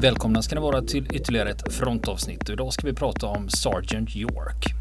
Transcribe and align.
Välkomna 0.00 0.42
ska 0.42 0.54
ni 0.54 0.60
vara 0.60 0.82
till 0.82 1.06
ytterligare 1.12 1.50
ett 1.50 1.72
frontavsnitt. 1.72 2.42
och 2.42 2.50
Idag 2.50 2.72
ska 2.72 2.86
vi 2.86 2.92
prata 2.92 3.26
om 3.26 3.48
Sergeant 3.48 4.16
York. 4.16 4.74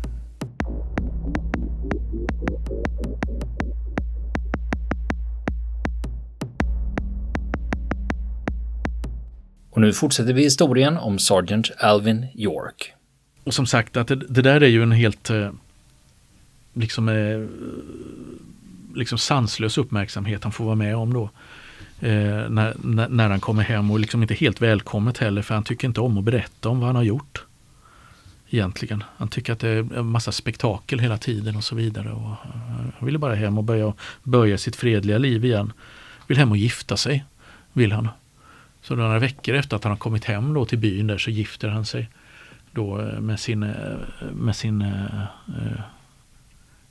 Och 9.69 9.81
nu 9.81 9.93
fortsätter 9.93 10.33
vi 10.33 10.43
historien 10.43 10.97
om 10.97 11.19
Sergeant 11.19 11.71
Alvin 11.77 12.25
York. 12.35 12.93
Och 13.43 13.53
som 13.53 13.65
sagt 13.65 13.97
att 13.97 14.07
det, 14.07 14.15
det 14.15 14.41
där 14.41 14.63
är 14.63 14.67
ju 14.67 14.83
en 14.83 14.91
helt 14.91 15.29
eh, 15.29 15.51
liksom, 16.73 17.09
eh, 17.09 17.47
liksom 18.95 19.17
sanslös 19.17 19.77
uppmärksamhet 19.77 20.43
han 20.43 20.51
får 20.51 20.65
vara 20.65 20.75
med 20.75 20.95
om 20.95 21.13
då. 21.13 21.29
Eh, 22.01 22.49
när, 22.49 22.73
när, 23.09 23.29
han 23.29 23.39
kommer 23.39 23.63
hem 23.63 23.91
och 23.91 23.99
liksom 23.99 24.21
inte 24.21 24.33
helt 24.33 24.61
välkommet 24.61 25.17
heller 25.17 25.41
för 25.41 25.53
han 25.53 25.63
tycker 25.63 25.87
inte 25.87 26.01
om 26.01 26.17
att 26.17 26.23
berätta 26.23 26.69
om 26.69 26.79
vad 26.79 26.87
han 26.87 26.95
har 26.95 27.03
gjort. 27.03 27.45
Egentligen. 28.49 29.03
Han 29.17 29.27
tycker 29.27 29.53
att 29.53 29.59
det 29.59 29.69
är 29.69 29.97
en 29.97 30.05
massa 30.05 30.31
spektakel 30.31 30.99
hela 30.99 31.17
tiden 31.17 31.55
och 31.55 31.63
så 31.63 31.75
vidare. 31.75 32.11
Och 32.11 32.31
eh, 32.31 32.35
han 32.97 33.05
vill 33.05 33.17
bara 33.17 33.35
hem 33.35 33.57
och 33.57 33.63
börja, 33.63 33.93
börja 34.23 34.57
sitt 34.57 34.75
fredliga 34.75 35.17
liv 35.17 35.45
igen. 35.45 35.73
Vill 36.27 36.37
hem 36.37 36.51
och 36.51 36.57
gifta 36.57 36.97
sig, 36.97 37.25
vill 37.73 37.91
han. 37.91 38.07
Så 38.81 38.95
några 38.95 39.19
veckor 39.19 39.55
efter 39.55 39.75
att 39.75 39.83
han 39.83 39.91
har 39.91 39.97
kommit 39.97 40.25
hem 40.25 40.53
då 40.53 40.65
till 40.65 40.77
byn 40.77 41.07
där 41.07 41.17
så 41.17 41.31
gifter 41.31 41.67
han 41.67 41.85
sig 41.85 42.09
då 42.71 43.01
eh, 43.01 43.19
med 43.19 43.39
sin, 43.39 43.63
eh, 43.63 43.97
med 44.31 44.55
sin 44.55 44.81
eh, 44.81 45.23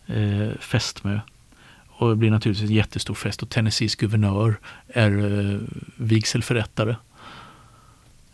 eh, 0.06 0.50
fästmö. 0.60 1.20
Och 1.98 2.10
det 2.10 2.16
blir 2.16 2.30
naturligtvis 2.30 2.70
en 2.70 2.76
jättestor 2.76 3.14
fest 3.14 3.42
och 3.42 3.48
Tennessees 3.48 3.96
guvernör 3.96 4.58
är 4.88 5.40
eh, 5.52 5.60
vigselförrättare. 5.96 6.96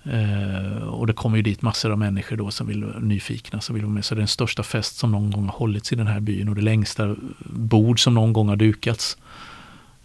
Eh, 0.02 0.82
och 0.82 1.06
det 1.06 1.12
kommer 1.12 1.36
ju 1.36 1.42
dit 1.42 1.62
massor 1.62 1.90
av 1.90 1.98
människor 1.98 2.36
då 2.36 2.50
som 2.50 2.66
vill 2.66 2.84
nyfikna 3.00 3.60
som 3.60 3.74
vill 3.74 3.84
vara 3.84 3.94
med. 3.94 4.04
Så 4.04 4.14
det 4.14 4.18
är 4.18 4.20
den 4.20 4.28
största 4.28 4.62
fest 4.62 4.96
som 4.96 5.12
någon 5.12 5.30
gång 5.30 5.44
har 5.44 5.52
hållits 5.52 5.92
i 5.92 5.96
den 5.96 6.06
här 6.06 6.20
byn 6.20 6.48
och 6.48 6.54
det 6.54 6.62
längsta 6.62 7.16
bord 7.44 8.02
som 8.02 8.14
någon 8.14 8.32
gång 8.32 8.48
har 8.48 8.56
dukats 8.56 9.16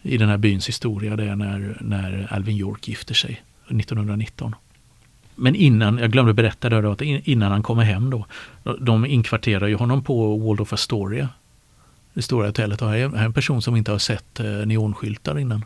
i 0.01 0.17
den 0.17 0.29
här 0.29 0.37
byns 0.37 0.67
historia. 0.67 1.15
Det 1.15 1.25
är 1.25 1.35
när, 1.35 1.77
när 1.81 2.27
Alvin 2.31 2.57
York 2.57 2.87
gifter 2.87 3.13
sig 3.13 3.41
1919. 3.67 4.55
Men 5.35 5.55
innan, 5.55 5.97
jag 5.97 6.11
glömde 6.11 6.33
berätta 6.33 6.69
det 6.69 6.81
då, 6.81 6.91
att 6.91 7.01
innan 7.01 7.51
han 7.51 7.63
kommer 7.63 7.83
hem 7.83 8.09
då, 8.09 8.25
de 8.79 9.05
inkvarterar 9.05 9.67
ju 9.67 9.75
honom 9.75 10.03
på 10.03 10.37
Waldorf 10.37 10.73
Astoria 10.73 11.29
det 12.13 12.21
stora 12.21 12.47
hotellet. 12.47 12.81
Och 12.81 12.89
här 12.89 12.97
är 12.97 13.15
en 13.15 13.33
person 13.33 13.61
som 13.61 13.75
inte 13.75 13.91
har 13.91 13.99
sett 13.99 14.39
eh, 14.39 14.45
neonskyltar 14.45 15.39
innan. 15.39 15.65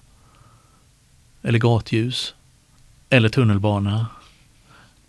Eller 1.41 1.59
gatljus. 1.59 2.35
Eller 3.09 3.30
tunnelbana. 3.30 4.08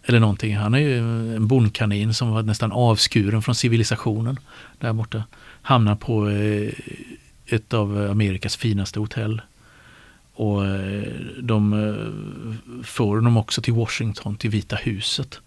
Eller 0.05 0.21
någonting. 0.21 0.57
Han 0.57 0.75
är 0.75 0.79
ju 0.79 0.99
en 1.37 1.47
bondkanin 1.47 2.15
som 2.15 2.31
var 2.31 2.43
nästan 2.43 2.73
avskuren 2.73 3.43
från 3.43 3.55
civilisationen 3.55 4.39
där 4.79 4.93
borta. 4.93 5.25
Hamnar 5.63 5.97
på 5.97 6.29
eh, 6.29 6.73
ett 7.47 7.75
av 7.75 8.11
Amerikas 8.11 8.57
finaste 8.57 9.01
hotell. 9.01 9.43
Och 10.35 10.67
eh, 10.67 11.03
de 11.41 11.71
för 12.85 13.05
honom 13.05 13.37
också 13.37 13.63
till 13.63 13.75
Washington, 13.75 14.37
till 14.37 14.51
Vita 14.51 14.77
huset. 14.77 15.41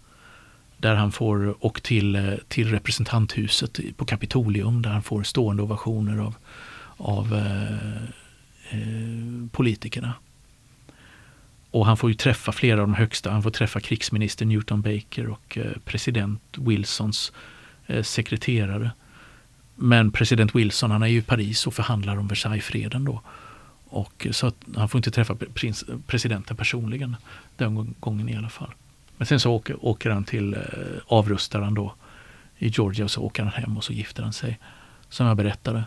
Där 0.78 0.94
han 0.94 1.12
får, 1.12 1.64
och 1.64 1.82
till, 1.82 2.16
eh, 2.16 2.34
till 2.48 2.70
representanthuset 2.70 3.80
på 3.96 4.04
Kapitolium 4.04 4.82
där 4.82 4.90
han 4.90 5.02
får 5.02 5.22
stående 5.22 5.62
ovationer 5.62 6.18
av, 6.18 6.34
av 6.96 7.34
eh, 7.34 8.02
eh, 8.70 9.48
politikerna. 9.52 10.14
Och 11.70 11.86
han 11.86 11.96
får 11.96 12.10
ju 12.10 12.14
träffa 12.14 12.52
flera 12.52 12.80
av 12.80 12.88
de 12.88 12.94
högsta. 12.94 13.30
Han 13.30 13.42
får 13.42 13.50
träffa 13.50 13.80
krigsminister 13.80 14.46
Newton 14.46 14.82
Baker 14.82 15.28
och 15.28 15.58
eh, 15.58 15.72
president 15.84 16.42
Wilsons 16.56 17.32
eh, 17.86 18.02
sekreterare. 18.02 18.90
Men 19.74 20.10
president 20.10 20.54
Wilson 20.54 20.90
han 20.90 21.02
är 21.02 21.06
ju 21.06 21.18
i 21.18 21.22
Paris 21.22 21.66
och 21.66 21.74
förhandlar 21.74 22.16
om 22.16 22.28
Versaillesfreden 22.28 23.04
då. 23.04 23.22
Och, 23.88 24.26
eh, 24.26 24.32
så 24.32 24.46
att 24.46 24.56
han 24.76 24.88
får 24.88 24.98
inte 24.98 25.10
träffa 25.10 25.34
prins, 25.54 25.84
presidenten 26.06 26.56
personligen 26.56 27.16
den 27.56 27.94
gången 28.00 28.28
i 28.28 28.36
alla 28.36 28.48
fall. 28.48 28.74
Men 29.18 29.26
sen 29.26 29.40
så 29.40 29.52
åker, 29.52 29.84
åker 29.84 30.10
han 30.10 30.24
till, 30.24 30.54
eh, 30.54 30.60
avrustar 31.06 31.60
han 31.60 31.74
då 31.74 31.94
i 32.58 32.68
Georgia 32.68 33.04
och 33.04 33.10
så 33.10 33.22
åker 33.22 33.42
han 33.42 33.52
hem 33.52 33.76
och 33.76 33.84
så 33.84 33.92
gifter 33.92 34.22
han 34.22 34.32
sig. 34.32 34.58
Som 35.08 35.26
jag 35.26 35.36
berättade. 35.36 35.84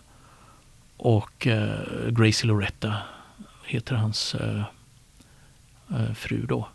Och 0.98 1.48
eh, 1.48 2.10
Gracie 2.10 2.48
Loretta 2.48 2.94
heter 3.66 3.96
hans 3.96 4.36
eh, 4.36 4.64
eh, 5.90 6.14
fru 6.14 6.46
då. 6.46 6.68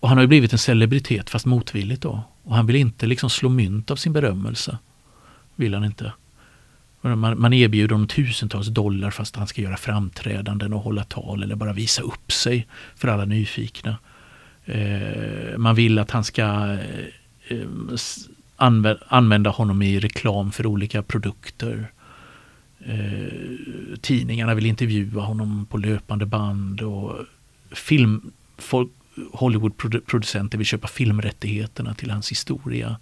Och 0.00 0.08
han 0.08 0.18
har 0.18 0.22
ju 0.22 0.28
blivit 0.28 0.52
en 0.52 0.58
celebritet 0.58 1.30
fast 1.30 1.46
motvilligt 1.46 2.02
då. 2.02 2.22
Och 2.42 2.56
han 2.56 2.66
vill 2.66 2.76
inte 2.76 3.06
liksom 3.06 3.30
slå 3.30 3.48
mynt 3.48 3.90
av 3.90 3.96
sin 3.96 4.12
berömmelse. 4.12 4.78
Vill 5.54 5.74
han 5.74 5.84
inte. 5.84 6.12
Man, 7.00 7.40
man 7.40 7.52
erbjuder 7.52 7.94
honom 7.94 8.08
tusentals 8.08 8.66
dollar 8.66 9.10
fast 9.10 9.36
han 9.36 9.46
ska 9.46 9.62
göra 9.62 9.76
framträdanden 9.76 10.72
och 10.72 10.80
hålla 10.80 11.04
tal 11.04 11.42
eller 11.42 11.54
bara 11.54 11.72
visa 11.72 12.02
upp 12.02 12.32
sig 12.32 12.66
för 12.94 13.08
alla 13.08 13.24
nyfikna. 13.24 13.96
Eh, 14.70 15.58
man 15.58 15.74
vill 15.74 15.98
att 15.98 16.10
han 16.10 16.24
ska 16.24 16.76
eh, 17.48 17.66
använda 19.08 19.50
honom 19.50 19.82
i 19.82 20.00
reklam 20.00 20.52
för 20.52 20.66
olika 20.66 21.02
produkter. 21.02 21.92
Eh, 22.80 23.98
tidningarna 24.00 24.54
vill 24.54 24.66
intervjua 24.66 25.22
honom 25.22 25.66
på 25.70 25.78
löpande 25.78 26.26
band 26.26 26.80
och 26.80 27.16
film, 27.70 28.32
folk, 28.58 28.90
Hollywoodproducenter 29.32 30.58
vill 30.58 30.66
köpa 30.66 30.88
filmrättigheterna 30.88 31.94
till 31.94 32.10
hans 32.10 32.30
historia. 32.30 32.96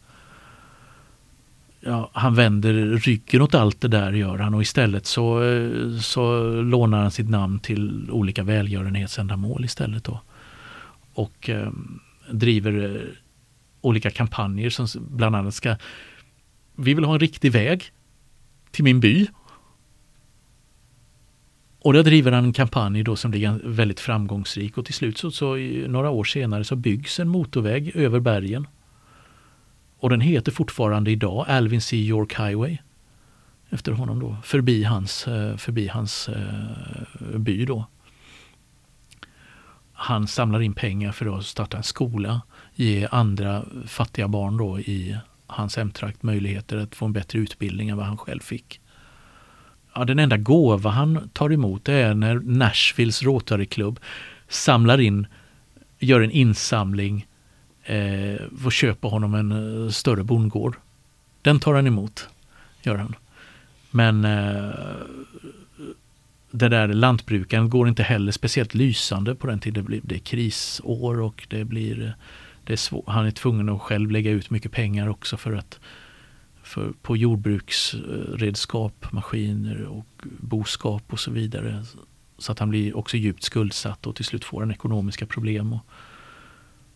Ja, 1.80 2.10
han 2.12 2.34
vänder 2.34 2.72
ryggen 2.74 3.42
åt 3.42 3.54
allt 3.54 3.80
det 3.80 3.88
där 3.88 4.12
gör 4.12 4.38
han 4.38 4.54
och 4.54 4.62
istället 4.62 5.06
så, 5.06 5.40
så 6.02 6.50
lånar 6.62 7.02
han 7.02 7.10
sitt 7.10 7.28
namn 7.28 7.58
till 7.58 8.10
olika 8.10 8.42
välgörenhetsändamål 8.42 9.64
istället. 9.64 10.04
Då 10.04 10.20
och 11.18 11.50
eh, 11.50 11.72
driver 12.30 12.96
eh, 12.96 13.02
olika 13.80 14.10
kampanjer 14.10 14.70
som 14.70 14.86
bland 15.10 15.36
annat 15.36 15.54
ska 15.54 15.76
Vi 16.76 16.94
vill 16.94 17.04
ha 17.04 17.14
en 17.14 17.20
riktig 17.20 17.52
väg 17.52 17.84
till 18.70 18.84
min 18.84 19.00
by. 19.00 19.26
Och 21.80 21.92
där 21.92 22.02
driver 22.02 22.32
han 22.32 22.44
en 22.44 22.52
kampanj 22.52 23.02
då 23.02 23.16
som 23.16 23.30
blir 23.30 23.60
väldigt 23.64 24.00
framgångsrik 24.00 24.78
och 24.78 24.84
till 24.84 24.94
slut 24.94 25.18
så, 25.18 25.30
så 25.30 25.56
några 25.88 26.10
år 26.10 26.24
senare 26.24 26.64
så 26.64 26.76
byggs 26.76 27.20
en 27.20 27.28
motorväg 27.28 27.96
över 27.96 28.20
bergen. 28.20 28.66
Och 29.98 30.10
den 30.10 30.20
heter 30.20 30.52
fortfarande 30.52 31.10
idag 31.10 31.44
Alvin 31.48 31.80
C. 31.80 31.96
York 31.96 32.32
Highway. 32.32 32.78
Efter 33.70 33.92
honom 33.92 34.20
då, 34.20 34.36
förbi 34.44 34.84
hans, 34.84 35.28
eh, 35.28 35.56
förbi 35.56 35.88
hans 35.88 36.28
eh, 36.28 37.38
by 37.38 37.64
då 37.64 37.86
han 40.00 40.26
samlar 40.26 40.60
in 40.60 40.74
pengar 40.74 41.12
för 41.12 41.38
att 41.38 41.46
starta 41.46 41.76
en 41.76 41.82
skola, 41.82 42.40
ge 42.74 43.08
andra 43.10 43.64
fattiga 43.86 44.28
barn 44.28 44.56
då 44.56 44.80
i 44.80 45.16
hans 45.46 45.76
hemtrakt 45.76 46.22
möjligheter 46.22 46.76
att 46.76 46.94
få 46.94 47.04
en 47.04 47.12
bättre 47.12 47.38
utbildning 47.38 47.88
än 47.88 47.96
vad 47.96 48.06
han 48.06 48.16
själv 48.16 48.40
fick. 48.40 48.80
Ja, 49.94 50.04
den 50.04 50.18
enda 50.18 50.36
gåva 50.36 50.90
han 50.90 51.30
tar 51.32 51.52
emot 51.52 51.88
är 51.88 52.14
när 52.14 52.34
Nashvilles 52.34 53.22
Rotaryklubb 53.22 54.00
samlar 54.48 55.00
in, 55.00 55.26
gör 55.98 56.20
en 56.20 56.30
insamling 56.30 57.26
eh, 57.84 58.64
och 58.64 58.72
köper 58.72 59.08
honom 59.08 59.34
en 59.34 59.52
eh, 59.84 59.90
större 59.90 60.24
bondgård. 60.24 60.76
Den 61.42 61.60
tar 61.60 61.74
han 61.74 61.86
emot, 61.86 62.28
gör 62.82 62.96
han. 62.96 63.14
Men 63.90 64.24
eh, 64.24 64.70
det 66.50 66.68
där 66.68 66.88
lantbrukaren 66.88 67.70
går 67.70 67.88
inte 67.88 68.02
heller 68.02 68.32
speciellt 68.32 68.74
lysande 68.74 69.34
på 69.34 69.46
den 69.46 69.60
tiden. 69.60 69.84
Det 69.84 69.88
blir, 69.88 70.00
det 70.04 70.14
är 70.14 70.18
krisår 70.18 71.20
och 71.20 71.46
det 71.48 71.64
blir 71.64 72.14
det 72.64 72.72
är 72.72 72.76
svår, 72.76 73.04
han 73.06 73.26
är 73.26 73.30
tvungen 73.30 73.68
att 73.68 73.80
själv 73.80 74.10
lägga 74.10 74.30
ut 74.30 74.50
mycket 74.50 74.72
pengar 74.72 75.08
också 75.08 75.36
för 75.36 75.52
att 75.52 75.80
för, 76.62 76.92
på 77.02 77.16
jordbruksredskap, 77.16 79.12
maskiner 79.12 79.84
och 79.84 80.06
boskap 80.40 81.02
och 81.12 81.20
så 81.20 81.30
vidare. 81.30 81.84
Så 82.38 82.52
att 82.52 82.58
han 82.58 82.70
blir 82.70 82.96
också 82.96 83.16
djupt 83.16 83.42
skuldsatt 83.42 84.06
och 84.06 84.16
till 84.16 84.24
slut 84.24 84.44
får 84.44 84.60
han 84.60 84.70
ekonomiska 84.70 85.26
problem. 85.26 85.72
Och, 85.72 85.86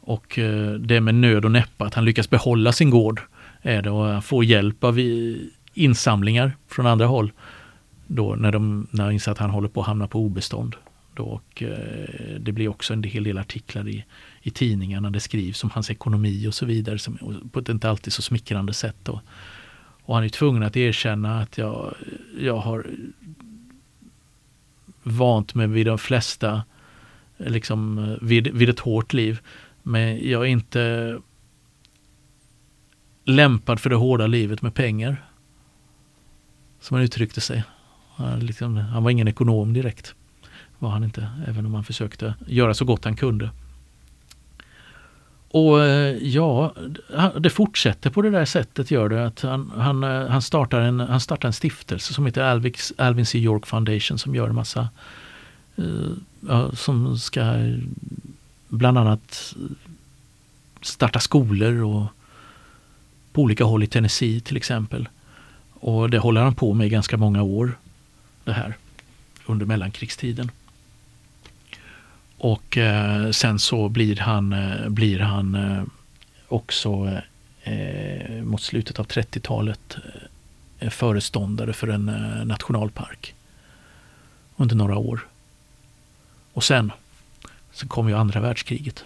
och 0.00 0.38
eh, 0.38 0.72
det 0.72 0.96
är 0.96 1.00
med 1.00 1.14
nöd 1.14 1.44
och 1.44 1.50
näppa 1.50 1.84
att 1.84 1.94
han 1.94 2.04
lyckas 2.04 2.30
behålla 2.30 2.72
sin 2.72 2.90
gård 2.90 3.20
är 3.62 3.82
det 3.82 3.90
och 3.90 4.04
han 4.04 4.22
får 4.22 4.44
hjälp 4.44 4.84
av 4.84 4.98
insamlingar 5.74 6.52
från 6.68 6.86
andra 6.86 7.06
håll 7.06 7.32
då 8.14 8.34
när 8.34 8.52
de 8.52 8.86
när 8.90 9.04
de 9.06 9.12
inser 9.12 9.32
att 9.32 9.38
han 9.38 9.50
håller 9.50 9.68
på 9.68 9.80
att 9.80 9.86
hamna 9.86 10.06
på 10.06 10.20
obestånd. 10.20 10.76
Då, 11.14 11.24
och, 11.24 11.62
eh, 11.62 12.40
det 12.40 12.52
blir 12.52 12.68
också 12.68 12.92
en 12.92 13.02
hel 13.02 13.24
del 13.24 13.38
artiklar 13.38 13.88
i, 13.88 14.04
i 14.42 14.50
tidningarna. 14.50 15.10
Det 15.10 15.20
skrivs 15.20 15.64
om 15.64 15.70
hans 15.70 15.90
ekonomi 15.90 16.48
och 16.48 16.54
så 16.54 16.66
vidare 16.66 16.98
som, 16.98 17.40
på 17.52 17.58
ett 17.58 17.68
inte 17.68 17.90
alltid 17.90 18.12
så 18.12 18.22
smickrande 18.22 18.72
sätt. 18.72 18.96
Då. 19.02 19.20
Och 20.04 20.14
han 20.14 20.24
är 20.24 20.28
tvungen 20.28 20.62
att 20.62 20.76
erkänna 20.76 21.40
att 21.40 21.58
jag, 21.58 21.94
jag 22.38 22.56
har 22.56 22.86
vant 25.02 25.54
mig 25.54 25.66
vid 25.66 25.86
de 25.86 25.98
flesta, 25.98 26.62
liksom 27.36 27.98
eh, 27.98 28.16
vid, 28.20 28.48
vid 28.48 28.68
ett 28.68 28.80
hårt 28.80 29.12
liv. 29.12 29.40
Men 29.82 30.28
jag 30.28 30.42
är 30.42 30.50
inte 30.50 31.18
lämpad 33.24 33.80
för 33.80 33.90
det 33.90 33.96
hårda 33.96 34.26
livet 34.26 34.62
med 34.62 34.74
pengar. 34.74 35.24
Som 36.80 36.94
han 36.94 37.04
uttryckte 37.04 37.40
sig. 37.40 37.64
Han, 38.16 38.40
liksom, 38.40 38.76
han 38.76 39.02
var 39.02 39.10
ingen 39.10 39.28
ekonom 39.28 39.72
direkt. 39.72 40.14
Var 40.78 40.90
han 40.90 41.04
inte, 41.04 41.28
även 41.48 41.66
om 41.66 41.74
han 41.74 41.84
försökte 41.84 42.34
göra 42.46 42.74
så 42.74 42.84
gott 42.84 43.04
han 43.04 43.16
kunde. 43.16 43.50
Och 45.52 45.84
eh, 45.84 46.16
ja, 46.16 46.74
det 47.40 47.50
fortsätter 47.50 48.10
på 48.10 48.22
det 48.22 48.30
där 48.30 48.44
sättet 48.44 48.90
gör 48.90 49.08
det. 49.08 49.26
Att 49.26 49.40
han, 49.40 49.72
han, 49.76 50.04
eh, 50.04 50.26
han, 50.26 50.42
startar, 50.42 50.80
en, 50.80 51.00
han 51.00 51.20
startar 51.20 51.48
en 51.48 51.52
stiftelse 51.52 52.14
som 52.14 52.26
heter 52.26 52.42
Alvics, 52.42 52.92
Alvin 52.98 53.26
C. 53.26 53.38
York 53.38 53.66
Foundation 53.66 54.18
som 54.18 54.34
gör 54.34 54.48
en 54.48 54.54
massa 54.54 54.88
uh, 55.78 56.74
som 56.74 57.18
ska 57.18 57.42
bland 58.68 58.98
annat 58.98 59.54
starta 60.82 61.20
skolor 61.20 61.82
och 61.82 62.06
på 63.32 63.42
olika 63.42 63.64
håll 63.64 63.82
i 63.82 63.86
Tennessee 63.86 64.40
till 64.40 64.56
exempel. 64.56 65.08
Och 65.74 66.10
det 66.10 66.18
håller 66.18 66.40
han 66.40 66.54
på 66.54 66.74
med 66.74 66.86
i 66.86 66.90
ganska 66.90 67.16
många 67.16 67.42
år. 67.42 67.78
Det 68.44 68.52
här 68.52 68.74
under 69.46 69.66
mellankrigstiden. 69.66 70.50
Och 72.38 72.78
eh, 72.78 73.30
sen 73.30 73.58
så 73.58 73.88
blir 73.88 74.16
han, 74.16 74.52
eh, 74.52 74.88
blir 74.88 75.18
han 75.18 75.54
eh, 75.54 75.82
också 76.48 77.20
eh, 77.62 78.42
mot 78.42 78.62
slutet 78.62 78.98
av 78.98 79.06
30-talet 79.06 79.96
eh, 80.78 80.90
föreståndare 80.90 81.72
för 81.72 81.88
en 81.88 82.08
eh, 82.08 82.44
nationalpark. 82.44 83.34
Under 84.56 84.76
några 84.76 84.96
år. 84.96 85.26
Och 86.52 86.64
sen, 86.64 86.92
sen 87.72 87.88
kom 87.88 88.08
ju 88.08 88.16
andra 88.16 88.40
världskriget. 88.40 89.04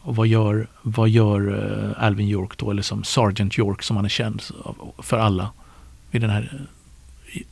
Och 0.00 0.16
vad 0.16 0.26
gör, 0.26 0.66
vad 0.82 1.08
gör 1.08 1.72
eh, 1.94 2.04
Alvin 2.04 2.28
York 2.28 2.56
då, 2.56 2.70
eller 2.70 2.82
som 2.82 3.04
Sergeant 3.04 3.58
York 3.58 3.82
som 3.82 3.96
han 3.96 4.04
är 4.04 4.08
känd 4.08 4.42
för 4.98 5.18
alla. 5.18 5.50
Vid 6.10 6.20
den 6.20 6.30
här, 6.30 6.50
eh, 6.52 6.75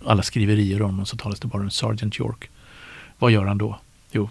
alla 0.05 0.23
skriverier 0.23 0.83
om 0.83 0.91
honom 0.91 1.07
så 1.07 1.17
talas 1.17 1.41
det 1.41 1.47
bara 1.47 1.63
om 1.63 1.71
Sergeant 1.71 2.21
York. 2.21 2.51
Vad 3.19 3.33
gör 3.33 3.47
han 3.47 3.59
då? 3.59 3.81
Jo, 4.13 4.31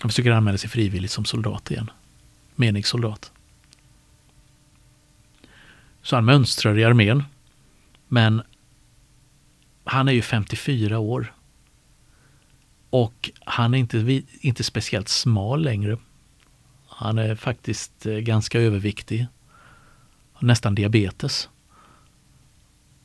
han 0.00 0.08
försöker 0.10 0.30
anmäla 0.30 0.58
sig 0.58 0.70
frivilligt 0.70 1.10
som 1.10 1.24
soldat 1.24 1.70
igen. 1.70 1.90
Meningssoldat. 2.54 3.32
Så 6.02 6.16
han 6.16 6.24
mönstrar 6.24 6.78
i 6.78 6.84
armén. 6.84 7.24
Men 8.08 8.42
han 9.84 10.08
är 10.08 10.12
ju 10.12 10.22
54 10.22 10.98
år. 10.98 11.34
Och 12.90 13.30
han 13.44 13.74
är 13.74 13.78
inte, 13.78 14.22
inte 14.40 14.64
speciellt 14.64 15.08
smal 15.08 15.62
längre. 15.62 15.96
Han 16.88 17.18
är 17.18 17.34
faktiskt 17.34 18.06
eh, 18.06 18.14
ganska 18.14 18.60
överviktig. 18.60 19.26
Nästan 20.38 20.74
diabetes. 20.74 21.48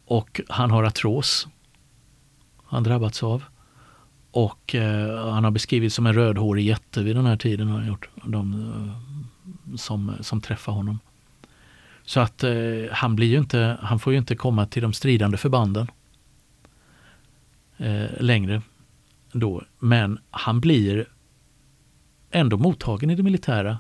Och 0.05 0.41
han 0.49 0.71
har 0.71 0.83
artros. 0.83 1.47
Han 2.63 2.83
drabbats 2.83 3.23
av. 3.23 3.43
Och 4.31 4.75
eh, 4.75 5.31
han 5.31 5.43
har 5.43 5.51
beskrivits 5.51 5.95
som 5.95 6.05
en 6.05 6.13
rödhårig 6.13 6.65
jätte 6.65 7.03
vid 7.03 7.15
den 7.15 7.25
här 7.25 7.37
tiden. 7.37 7.67
Har 7.67 7.83
gjort, 7.83 8.09
de 8.23 8.53
eh, 8.53 9.75
som, 9.75 10.11
som 10.21 10.41
träffar 10.41 10.71
honom. 10.71 10.99
Så 12.05 12.19
att 12.19 12.43
eh, 12.43 12.53
han, 12.91 13.15
blir 13.15 13.27
ju 13.27 13.37
inte, 13.37 13.77
han 13.81 13.99
får 13.99 14.13
ju 14.13 14.19
inte 14.19 14.35
komma 14.35 14.65
till 14.65 14.81
de 14.81 14.93
stridande 14.93 15.37
förbanden 15.37 15.87
eh, 17.77 18.05
längre. 18.19 18.61
Då. 19.31 19.63
Men 19.79 20.19
han 20.31 20.59
blir 20.59 21.05
ändå 22.31 22.57
mottagen 22.57 23.09
i 23.09 23.15
det 23.15 23.23
militära 23.23 23.79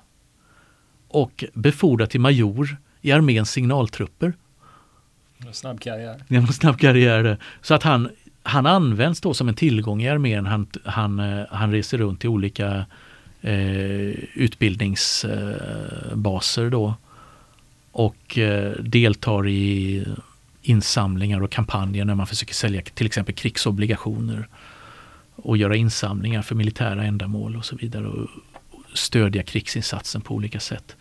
och 1.07 1.43
befordrad 1.53 2.09
till 2.09 2.21
major 2.21 2.77
i 3.01 3.11
arméns 3.11 3.51
signaltrupper. 3.51 4.33
Snabb 5.51 5.79
karriär. 5.79 6.23
Genom 6.27 6.47
snabb 6.47 6.79
karriär. 6.79 7.37
Så 7.61 7.73
att 7.73 7.83
han 7.83 8.09
han 8.43 8.65
används 8.65 9.21
då 9.21 9.33
som 9.33 9.49
en 9.49 9.55
tillgång 9.55 10.01
i 10.01 10.09
armén. 10.09 10.45
Han, 10.45 10.67
han, 10.85 11.19
eh, 11.19 11.45
han 11.49 11.71
reser 11.71 11.97
runt 11.97 12.19
till 12.19 12.29
olika 12.29 12.85
eh, 13.41 14.13
utbildningsbaser 14.33 16.69
då 16.69 16.95
och 17.91 18.37
eh, 18.37 18.71
deltar 18.71 19.47
i 19.47 20.05
insamlingar 20.61 21.41
och 21.41 21.51
kampanjer 21.51 22.05
när 22.05 22.15
man 22.15 22.27
försöker 22.27 22.53
sälja 22.53 22.81
till 22.81 23.05
exempel 23.05 23.35
krigsobligationer 23.35 24.47
och 25.35 25.57
göra 25.57 25.75
insamlingar 25.75 26.41
för 26.41 26.55
militära 26.55 27.03
ändamål 27.03 27.55
och 27.55 27.65
så 27.65 27.75
vidare 27.75 28.07
och 28.07 28.29
stödja 28.93 29.43
krigsinsatsen 29.43 30.21
på 30.21 30.35
olika 30.35 30.59
sätt. 30.59 30.95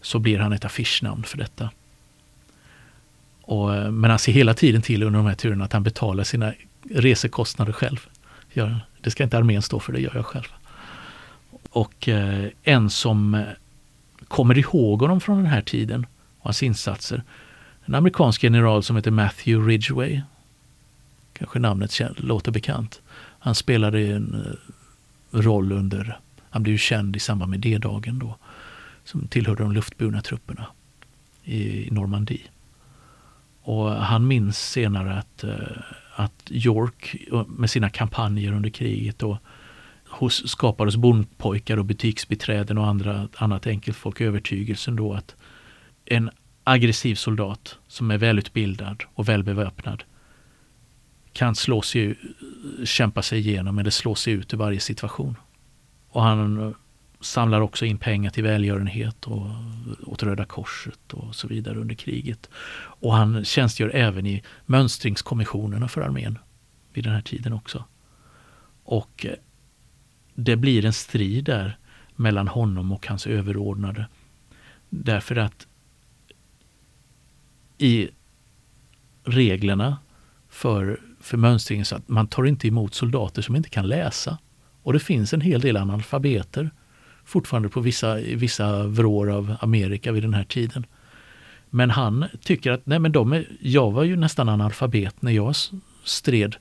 Så 0.00 0.18
blir 0.18 0.38
han 0.38 0.52
ett 0.52 0.64
affischnamn 0.64 1.22
för 1.22 1.38
detta. 1.38 1.70
Och, 3.48 3.74
eh, 3.74 3.90
men 3.90 4.10
han 4.10 4.18
ser 4.18 4.32
hela 4.32 4.54
tiden 4.54 4.82
till 4.82 5.02
under 5.02 5.18
de 5.18 5.26
här 5.26 5.34
turerna 5.34 5.64
att 5.64 5.72
han 5.72 5.82
betalar 5.82 6.24
sina 6.24 6.52
resekostnader 6.90 7.72
själv. 7.72 8.08
Det 9.00 9.10
ska 9.10 9.24
inte 9.24 9.38
armén 9.38 9.62
stå 9.62 9.80
för, 9.80 9.92
det 9.92 10.00
gör 10.00 10.12
jag 10.14 10.26
själv. 10.26 10.48
Och 11.70 12.08
eh, 12.08 12.50
en 12.62 12.90
som 12.90 13.34
eh, 13.34 13.44
kommer 14.28 14.58
ihåg 14.58 15.00
honom 15.00 15.20
från 15.20 15.36
den 15.36 15.46
här 15.46 15.62
tiden 15.62 16.06
och 16.38 16.44
hans 16.44 16.62
insatser. 16.62 17.22
En 17.84 17.94
amerikansk 17.94 18.42
general 18.42 18.82
som 18.82 18.96
heter 18.96 19.10
Matthew 19.10 19.72
Ridgway. 19.72 20.20
Kanske 21.32 21.58
namnet 21.58 22.00
låter 22.16 22.52
bekant. 22.52 23.00
Han 23.38 23.54
spelade 23.54 24.00
en 24.00 24.34
eh, 25.32 25.40
roll 25.40 25.72
under, 25.72 26.18
han 26.50 26.62
blev 26.62 26.72
ju 26.72 26.78
känd 26.78 27.16
i 27.16 27.18
samband 27.18 27.50
med 27.50 27.60
D-dagen 27.60 28.18
då. 28.18 28.36
Som 29.04 29.28
tillhörde 29.28 29.62
de 29.62 29.72
luftburna 29.72 30.22
trupperna 30.22 30.66
i 31.44 31.88
Normandie. 31.90 32.42
Och 33.68 33.90
han 33.90 34.26
minns 34.26 34.70
senare 34.70 35.18
att 35.18 35.44
eh, 35.44 35.52
att 36.18 36.50
York 36.50 37.16
eh, 37.32 37.46
med 37.46 37.70
sina 37.70 37.90
kampanjer 37.90 38.52
under 38.52 38.70
kriget 38.70 39.22
och 39.22 39.36
hos, 40.08 40.48
skapade 40.48 40.88
hos 40.88 40.96
bondpojkar 40.96 41.76
och 41.76 41.84
butiksbiträden 41.84 42.78
och 42.78 42.86
andra, 42.86 43.28
annat 43.36 43.66
enkelt 43.66 43.96
folk 43.96 44.20
övertygelsen 44.20 44.96
då 44.96 45.14
att 45.14 45.36
en 46.04 46.30
aggressiv 46.64 47.14
soldat 47.14 47.78
som 47.88 48.10
är 48.10 48.18
välutbildad 48.18 49.04
och 49.14 49.28
välbeväpnad 49.28 50.02
kan 51.32 51.54
slå 51.54 51.82
sig, 51.82 52.18
kämpa 52.84 53.22
sig 53.22 53.38
igenom 53.38 53.78
eller 53.78 53.90
slå 53.90 54.14
sig 54.14 54.32
ut 54.32 54.52
i 54.52 54.56
varje 54.56 54.80
situation. 54.80 55.36
Och 56.08 56.22
han 56.22 56.60
eh, 56.62 56.72
samlar 57.20 57.60
också 57.60 57.84
in 57.84 57.98
pengar 57.98 58.30
till 58.30 58.42
välgörenhet 58.42 59.26
och 59.26 59.46
åt 60.06 60.22
Röda 60.22 60.44
Korset 60.44 61.12
och 61.12 61.34
så 61.34 61.48
vidare 61.48 61.78
under 61.78 61.94
kriget. 61.94 62.50
Och 63.00 63.14
han 63.14 63.44
tjänstgör 63.44 63.90
även 63.94 64.26
i 64.26 64.42
mönstringskommissionerna 64.66 65.88
för 65.88 66.00
armén 66.00 66.38
vid 66.92 67.04
den 67.04 67.12
här 67.12 67.22
tiden 67.22 67.52
också. 67.52 67.84
Och 68.84 69.26
eh, 69.26 69.34
det 70.34 70.56
blir 70.56 70.84
en 70.84 70.92
strid 70.92 71.44
där 71.44 71.78
mellan 72.16 72.48
honom 72.48 72.92
och 72.92 73.06
hans 73.06 73.26
överordnade. 73.26 74.06
Därför 74.88 75.36
att 75.36 75.66
i 77.78 78.08
reglerna 79.24 79.98
för, 80.48 81.00
för 81.20 81.36
mönstringen 81.36 81.84
så 81.84 81.96
att 81.96 82.08
man 82.08 82.26
tar 82.26 82.46
inte 82.46 82.68
emot 82.68 82.94
soldater 82.94 83.42
som 83.42 83.56
inte 83.56 83.68
kan 83.68 83.88
läsa. 83.88 84.38
Och 84.82 84.92
det 84.92 85.00
finns 85.00 85.32
en 85.32 85.40
hel 85.40 85.60
del 85.60 85.76
analfabeter 85.76 86.70
fortfarande 87.28 87.68
på 87.68 87.80
vissa, 87.80 88.14
vissa 88.14 88.86
vrår 88.86 89.30
av 89.30 89.56
Amerika 89.60 90.12
vid 90.12 90.22
den 90.22 90.34
här 90.34 90.44
tiden. 90.44 90.86
Men 91.70 91.90
han 91.90 92.26
tycker 92.42 92.72
att 92.72 92.86
nej 92.86 92.98
men 92.98 93.12
de 93.12 93.32
är, 93.32 93.46
jag 93.60 93.90
var 93.90 94.04
ju 94.04 94.16
nästan 94.16 94.48
analfabet 94.48 95.22
när 95.22 95.32
jag 95.32 95.54
stred 96.04 96.56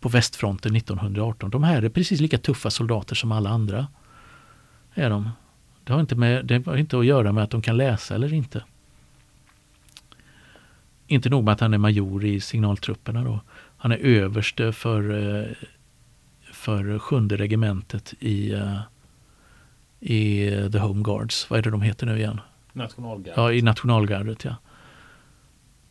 på 0.00 0.08
västfronten 0.08 0.76
1918. 0.76 1.50
De 1.50 1.64
här 1.64 1.82
är 1.82 1.88
precis 1.88 2.20
lika 2.20 2.38
tuffa 2.38 2.70
soldater 2.70 3.14
som 3.14 3.32
alla 3.32 3.50
andra. 3.50 3.86
Är 4.94 5.10
de. 5.10 5.30
Det 5.84 5.92
har 5.92 6.00
inte, 6.00 6.16
med, 6.16 6.46
det 6.46 6.66
har 6.66 6.76
inte 6.76 6.98
att 6.98 7.06
göra 7.06 7.32
med 7.32 7.44
att 7.44 7.50
de 7.50 7.62
kan 7.62 7.76
läsa 7.76 8.14
eller 8.14 8.32
inte. 8.32 8.64
Inte 11.06 11.28
nog 11.28 11.44
med 11.44 11.52
att 11.52 11.60
han 11.60 11.74
är 11.74 11.78
major 11.78 12.24
i 12.24 12.40
signaltrupperna 12.40 13.24
då. 13.24 13.40
Han 13.76 13.92
är 13.92 13.96
överste 13.96 14.72
för, 14.72 15.10
eh, 15.10 15.46
för 16.52 16.98
sjunde 16.98 17.36
regementet 17.36 18.14
i 18.20 18.52
eh, 18.52 18.80
i 20.00 20.50
The 20.72 20.78
Home 20.78 21.02
Guards. 21.02 21.50
Vad 21.50 21.58
är 21.58 21.62
det 21.62 21.70
de 21.70 21.82
heter 21.82 22.06
nu 22.06 22.18
igen? 22.18 22.40
Nationalgardet. 22.72 23.36
Ja, 23.36 23.52
i 23.52 23.62
nationalgardet 23.62 24.44
ja. 24.44 24.56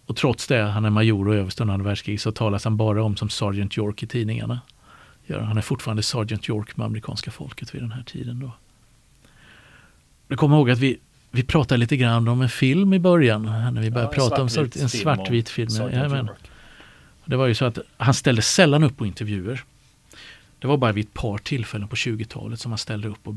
Och 0.05 0.15
trots 0.15 0.47
det, 0.47 0.61
han 0.61 0.85
är 0.85 0.89
major 0.89 1.27
och 1.27 1.35
överste 1.35 1.63
under 1.63 1.73
andra 1.73 1.87
världskriget, 1.87 2.21
så 2.21 2.31
talas 2.31 2.63
han 2.63 2.77
bara 2.77 3.03
om 3.03 3.17
som 3.17 3.29
Sergeant 3.29 3.77
York 3.77 4.03
i 4.03 4.07
tidningarna. 4.07 4.59
Han 5.29 5.57
är 5.57 5.61
fortfarande 5.61 6.03
Sergeant 6.03 6.49
York 6.49 6.77
med 6.77 6.85
amerikanska 6.85 7.31
folket 7.31 7.75
vid 7.75 7.81
den 7.81 7.91
här 7.91 8.03
tiden. 8.03 8.39
Då. 8.39 8.51
Jag 10.27 10.39
kommer 10.39 10.55
ihåg 10.55 10.69
att 10.69 10.79
vi, 10.79 10.97
vi 11.31 11.43
pratade 11.43 11.77
lite 11.77 11.97
grann 11.97 12.27
om 12.27 12.41
en 12.41 12.49
film 12.49 12.93
i 12.93 12.99
början, 12.99 13.43
när 13.43 13.81
vi 13.81 13.91
började 13.91 14.15
ja, 14.15 14.29
prata 14.29 14.41
om 14.41 14.49
en 14.81 14.89
svartvit 14.89 15.49
film. 15.49 15.69
Ja, 15.91 16.09
men, 16.09 16.29
det 17.25 17.35
var 17.35 17.47
ju 17.47 17.55
så 17.55 17.65
att 17.65 17.77
han 17.97 18.13
ställde 18.13 18.41
sällan 18.41 18.83
upp 18.83 18.97
på 18.97 19.05
intervjuer. 19.05 19.63
Det 20.59 20.67
var 20.67 20.77
bara 20.77 20.91
vid 20.91 21.05
ett 21.05 21.13
par 21.13 21.37
tillfällen 21.37 21.87
på 21.87 21.95
20-talet 21.95 22.59
som 22.59 22.71
han 22.71 22.77
ställde 22.77 23.07
upp 23.07 23.27
och 23.27 23.35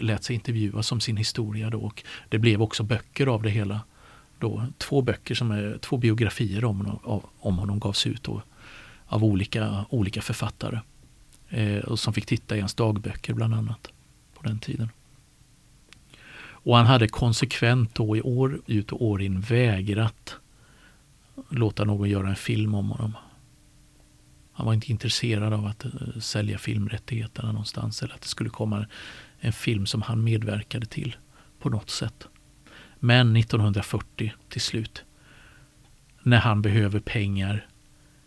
lät 0.00 0.24
sig 0.24 0.34
intervjuas 0.34 0.92
om 0.92 1.00
sin 1.00 1.16
historia. 1.16 1.70
Då. 1.70 1.80
Och 1.80 2.04
det 2.28 2.38
blev 2.38 2.62
också 2.62 2.82
böcker 2.82 3.26
av 3.26 3.42
det 3.42 3.50
hela. 3.50 3.80
Då. 4.38 4.66
Två 4.78 5.02
böcker, 5.02 5.34
som 5.34 5.50
är, 5.50 5.78
två 5.80 5.96
biografier 5.96 6.64
om 6.64 6.76
honom, 6.76 7.22
om 7.38 7.58
honom 7.58 7.80
gavs 7.80 8.06
ut 8.06 8.22
då, 8.22 8.42
av 9.06 9.24
olika, 9.24 9.84
olika 9.90 10.22
författare. 10.22 10.78
Eh, 11.48 11.78
och 11.78 11.98
som 11.98 12.12
fick 12.12 12.26
titta 12.26 12.56
i 12.56 12.60
hans 12.60 12.74
dagböcker 12.74 13.34
bland 13.34 13.54
annat 13.54 13.88
på 14.34 14.42
den 14.42 14.58
tiden. 14.58 14.88
Och 16.62 16.76
han 16.76 16.86
hade 16.86 17.08
konsekvent 17.08 17.94
då 17.94 18.16
i 18.16 18.22
år 18.22 18.60
ut 18.66 18.92
och 18.92 19.04
år 19.04 19.22
in 19.22 19.40
vägrat 19.40 20.36
låta 21.48 21.84
någon 21.84 22.10
göra 22.10 22.28
en 22.28 22.36
film 22.36 22.74
om 22.74 22.90
honom. 22.90 23.12
Han 24.52 24.66
var 24.66 24.74
inte 24.74 24.90
intresserad 24.90 25.52
av 25.52 25.66
att 25.66 25.84
eh, 25.84 25.90
sälja 26.20 26.58
filmrättigheterna 26.58 27.52
någonstans 27.52 28.02
eller 28.02 28.14
att 28.14 28.20
det 28.20 28.28
skulle 28.28 28.50
komma 28.50 28.86
en 29.40 29.52
film 29.52 29.86
som 29.86 30.02
han 30.02 30.24
medverkade 30.24 30.86
till 30.86 31.16
på 31.58 31.70
något 31.70 31.90
sätt. 31.90 32.28
Men 32.98 33.36
1940 33.36 34.32
till 34.48 34.60
slut, 34.60 35.04
när 36.22 36.38
han 36.38 36.62
behöver 36.62 37.00
pengar 37.00 37.66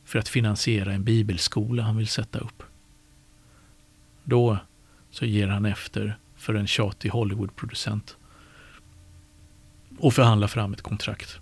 för 0.06 0.20
att 0.20 0.30
finansiera 0.30 0.94
en 0.94 1.04
bibelskola 1.04 1.84
han 1.84 1.98
vill 1.98 2.08
sätta 2.08 2.40
upp. 2.40 2.64
Då 4.24 4.58
så 5.12 5.26
ger 5.26 5.48
han 5.48 5.66
efter 5.66 6.18
för 6.36 6.54
en 6.54 6.68
tjatig 6.68 7.10
Hollywoodproducent 7.10 8.18
och 10.00 10.14
förhandlar 10.14 10.48
fram 10.48 10.74
ett 10.74 10.82
kontrakt 10.82 11.40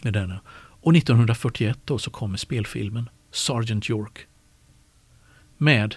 med 0.00 0.12
denna. 0.12 0.40
Och 0.82 0.96
1941 0.96 1.78
då 1.84 1.98
så 1.98 2.10
kommer 2.10 2.36
spelfilmen 2.36 3.08
Sergeant 3.30 3.90
York 3.90 4.26
med 5.56 5.94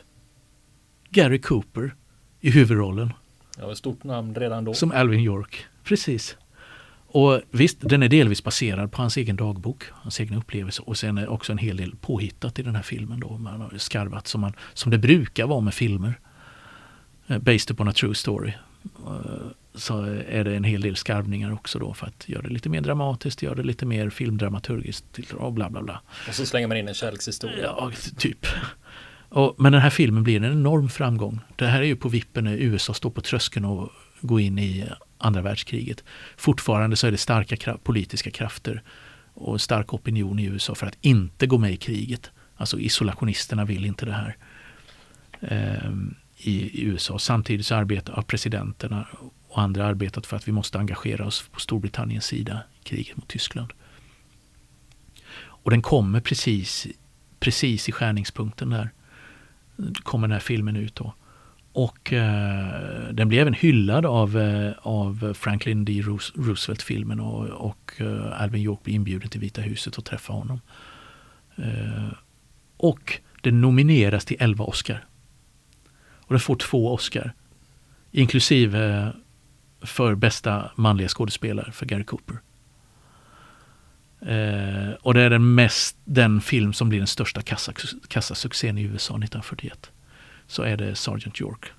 Gary 1.09 1.41
Cooper 1.41 1.95
i 2.39 2.51
huvudrollen. 2.51 3.13
Ja, 3.57 3.71
ett 3.71 3.77
stort 3.77 4.03
namn 4.03 4.35
redan 4.35 4.65
då. 4.65 4.73
Som 4.73 4.91
Alvin 4.91 5.19
York, 5.19 5.65
precis. 5.83 6.37
Och 7.07 7.41
visst, 7.51 7.77
den 7.81 8.03
är 8.03 8.09
delvis 8.09 8.43
baserad 8.43 8.91
på 8.91 9.01
hans 9.01 9.17
egen 9.17 9.35
dagbok, 9.35 9.83
hans 9.91 10.19
egna 10.21 10.37
upplevelse 10.37 10.81
och 10.81 10.97
sen 10.97 11.17
är 11.17 11.27
också 11.27 11.51
en 11.51 11.57
hel 11.57 11.77
del 11.77 11.95
påhittat 11.95 12.59
i 12.59 12.63
den 12.63 12.75
här 12.75 12.83
filmen. 12.83 13.19
Då. 13.19 13.37
Man 13.37 13.61
har 13.61 13.77
skarvat 13.77 14.27
som, 14.27 14.41
man, 14.41 14.53
som 14.73 14.91
det 14.91 14.97
brukar 14.97 15.47
vara 15.47 15.61
med 15.61 15.73
filmer. 15.73 16.19
Eh, 17.27 17.37
based 17.37 17.71
upon 17.71 17.87
a 17.87 17.93
true 17.93 18.15
story. 18.15 18.53
Så 19.75 20.01
är 20.27 20.43
det 20.43 20.55
en 20.55 20.63
hel 20.63 20.81
del 20.81 20.95
skarvningar 20.95 21.53
också 21.53 21.79
då 21.79 21.93
för 21.93 22.07
att 22.07 22.29
göra 22.29 22.41
det 22.41 22.49
lite 22.49 22.69
mer 22.69 22.81
dramatiskt, 22.81 23.41
göra 23.41 23.55
det 23.55 23.63
lite 23.63 23.85
mer 23.85 24.09
filmdramaturgiskt 24.09 25.19
och 25.33 25.53
bla 25.53 25.69
bla 25.69 25.81
bla. 25.81 26.01
Och 26.27 26.35
så 26.35 26.45
slänger 26.45 26.67
man 26.67 26.77
in 26.77 26.87
en 26.87 26.93
kärlekshistoria. 26.93 27.63
Ja, 27.63 27.91
typ. 28.17 28.45
Och, 29.29 29.55
men 29.57 29.71
den 29.71 29.81
här 29.81 29.89
filmen 29.89 30.23
blir 30.23 30.37
en 30.37 30.51
enorm 30.51 30.89
framgång. 30.89 31.39
Det 31.55 31.67
här 31.67 31.81
är 31.81 31.85
ju 31.85 31.95
på 31.95 32.09
vippen 32.09 32.43
när 32.43 32.55
USA 32.55 32.93
står 32.93 33.09
på 33.09 33.21
tröskeln 33.21 33.65
och 33.65 33.89
går 34.21 34.41
in 34.41 34.59
i 34.59 34.89
andra 35.17 35.41
världskriget. 35.41 36.03
Fortfarande 36.37 36.95
så 36.95 37.07
är 37.07 37.11
det 37.11 37.17
starka 37.17 37.57
kra 37.57 37.77
politiska 37.77 38.31
krafter 38.31 38.83
och 39.33 39.61
stark 39.61 39.93
opinion 39.93 40.39
i 40.39 40.45
USA 40.45 40.75
för 40.75 40.87
att 40.87 40.97
inte 41.01 41.47
gå 41.47 41.57
med 41.57 41.71
i 41.71 41.77
kriget. 41.77 42.31
Alltså 42.55 42.79
isolationisterna 42.79 43.65
vill 43.65 43.85
inte 43.85 44.05
det 44.05 44.11
här. 44.11 44.37
Ehm, 45.41 46.15
i, 46.37 46.81
i, 46.81 46.83
USA. 46.83 47.19
Samtidigt 47.19 47.65
så 47.65 47.75
arbetar 47.75 48.21
presidenterna 48.21 49.07
och 49.53 49.61
andra 49.61 49.85
arbetat 49.85 50.25
för 50.25 50.37
att 50.37 50.47
vi 50.47 50.51
måste 50.51 50.79
engagera 50.79 51.25
oss 51.25 51.49
på 51.51 51.59
Storbritanniens 51.59 52.25
sida 52.25 52.63
i 52.81 52.83
kriget 52.83 53.17
mot 53.17 53.27
Tyskland. 53.27 53.73
Och 55.35 55.71
den 55.71 55.81
kommer 55.81 56.19
precis, 56.19 56.87
precis 57.39 57.89
i 57.89 57.91
skärningspunkten 57.91 58.69
där. 58.69 58.89
kommer 60.03 60.27
den 60.27 60.33
här 60.33 60.39
filmen 60.39 60.75
ut 60.75 60.95
då. 60.95 61.13
Och 61.73 62.13
eh, 62.13 63.13
den 63.13 63.29
blev 63.29 63.41
även 63.41 63.53
hyllad 63.53 64.05
av, 64.05 64.37
eh, 64.37 64.73
av 64.81 65.33
Franklin 65.33 65.85
D. 65.85 66.01
Roosevelt-filmen 66.35 67.19
och, 67.19 67.47
och 67.47 67.93
eh, 67.97 68.41
Alvin 68.41 68.61
York 68.61 68.83
blev 68.83 68.95
inbjuden 68.95 69.29
till 69.29 69.39
Vita 69.39 69.61
huset 69.61 69.97
och 69.97 70.05
träffa 70.05 70.33
honom. 70.33 70.61
Eh, 71.55 72.13
och 72.77 73.19
den 73.41 73.61
nomineras 73.61 74.25
till 74.25 74.37
11 74.39 74.65
Oscar. 74.65 75.05
Och 76.17 76.33
den 76.33 76.39
får 76.39 76.55
två 76.55 76.93
Oscar. 76.93 77.33
Inklusive 78.11 79.13
för 79.83 80.15
bästa 80.15 80.71
manliga 80.75 81.07
skådespelare 81.07 81.71
för 81.71 81.85
Gary 81.85 82.03
Cooper. 82.03 82.39
Eh, 84.25 84.93
och 85.01 85.13
det 85.13 85.21
är 85.21 85.29
den, 85.29 85.55
mest, 85.55 85.97
den 86.05 86.41
film 86.41 86.73
som 86.73 86.89
blir 86.89 86.99
den 86.99 87.07
största 87.07 87.41
kassa, 87.41 87.73
kassasuccén 88.07 88.77
i 88.77 88.81
USA 88.81 89.13
1941. 89.13 89.91
Så 90.47 90.63
är 90.63 90.77
det 90.77 90.95
Sergeant 90.95 91.41
York. 91.41 91.71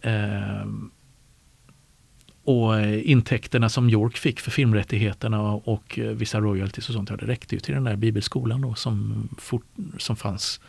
Eh, 0.00 0.66
och 2.44 2.80
intäkterna 2.86 3.68
som 3.68 3.90
York 3.90 4.16
fick 4.16 4.40
för 4.40 4.50
filmrättigheterna 4.50 5.40
och 5.52 5.98
vissa 6.02 6.40
royalties 6.40 6.88
och 6.88 6.94
sånt, 6.94 7.08
det 7.08 7.16
räckte 7.16 7.54
ju 7.54 7.60
till 7.60 7.74
den 7.74 7.84
där 7.84 7.96
bibelskolan 7.96 8.60
då 8.60 8.74
som, 8.74 9.28
fort, 9.38 9.66
som 9.98 10.16
fanns, 10.16 10.60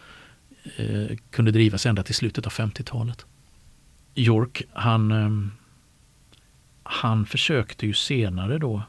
eh, 0.78 1.18
kunde 1.30 1.52
drivas 1.52 1.86
ända 1.86 2.04
till 2.04 2.16
slutet 2.16 2.46
av 2.46 2.52
50-talet. 2.52 3.25
York, 4.16 4.63
han 4.74 5.12
eh, 5.12 5.30
han 6.84 7.25
försökte 7.25 7.86
ju 7.86 7.94
senare 7.94 8.58
då 8.58 8.84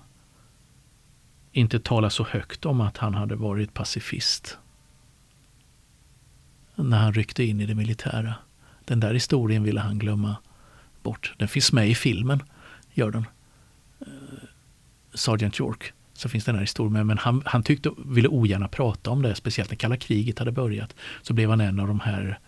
inte 1.53 1.81
tala 1.81 2.11
så 2.11 2.25
högt 2.25 2.67
om 2.67 2.81
att 2.81 2.97
han 2.97 3.15
hade 3.15 3.37
varit 3.37 3.75
pacifist. 3.75 4.59
När 6.75 6.99
han 6.99 7.13
ryckte 7.13 7.45
in 7.45 7.61
i 7.61 7.67
det 7.67 7.75
militära. 7.75 8.35
Den 8.85 9.01
där 9.01 9.15
historien 9.15 9.63
ville 9.63 9.81
han 9.81 9.99
glömma 9.99 10.37
bort. 11.03 11.35
Den 11.39 11.49
finns 11.49 11.73
med 11.73 11.89
i 11.89 11.95
filmen, 11.95 12.43
gör 12.93 13.11
den. 13.11 13.27
Eh, 14.01 14.07
Sergeant 15.15 15.61
York. 15.61 15.93
Så 16.15 16.29
finns 16.29 16.45
den 16.45 16.55
här 16.55 16.63
historien 16.63 16.93
med. 16.93 17.07
Men 17.07 17.19
han, 17.19 17.43
han 17.47 17.63
tyckte, 17.63 17.91
ville 18.07 18.29
ogärna 18.29 18.69
prata 18.69 19.11
om 19.11 19.23
det. 19.23 19.35
Speciellt 19.35 19.71
när 19.71 19.77
kalla 19.77 19.97
kriget 19.97 20.39
hade 20.39 20.53
börjat. 20.53 20.95
Så 21.23 21.33
blev 21.33 21.51
han 21.51 21.61
en 21.61 21.81
av 21.81 21.89
de 21.89 22.01
här 22.01 22.39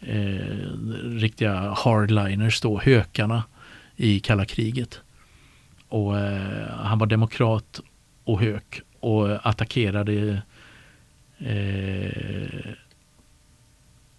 eh, 0.00 0.68
riktiga 1.04 1.74
hardliners 1.76 2.60
då, 2.60 2.80
hökarna 2.80 3.42
i 3.96 4.20
kalla 4.20 4.44
kriget. 4.44 5.00
Och 5.88 6.18
eh, 6.18 6.68
Han 6.68 6.98
var 6.98 7.06
demokrat 7.06 7.80
och 8.24 8.40
hök 8.40 8.80
och 9.00 9.46
attackerade 9.46 10.42
eh, 11.38 12.74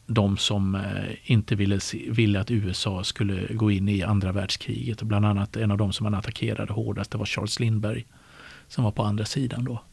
de 0.07 0.37
som 0.37 0.75
eh, 0.75 1.31
inte 1.31 1.55
ville, 1.55 1.79
ville 2.09 2.39
att 2.39 2.51
USA 2.51 3.03
skulle 3.03 3.53
gå 3.53 3.71
in 3.71 3.89
i 3.89 4.03
andra 4.03 4.31
världskriget. 4.31 5.01
Bland 5.01 5.25
annat 5.25 5.55
en 5.55 5.71
av 5.71 5.77
de 5.77 5.93
som 5.93 6.05
han 6.05 6.15
attackerade 6.15 6.73
hårdast 6.73 7.11
det 7.11 7.17
var 7.17 7.25
Charles 7.25 7.59
Lindbergh 7.59 8.05
som 8.67 8.83
var 8.83 8.91
på 8.91 9.03
andra 9.03 9.25
sidan 9.25 9.65
då 9.65 9.83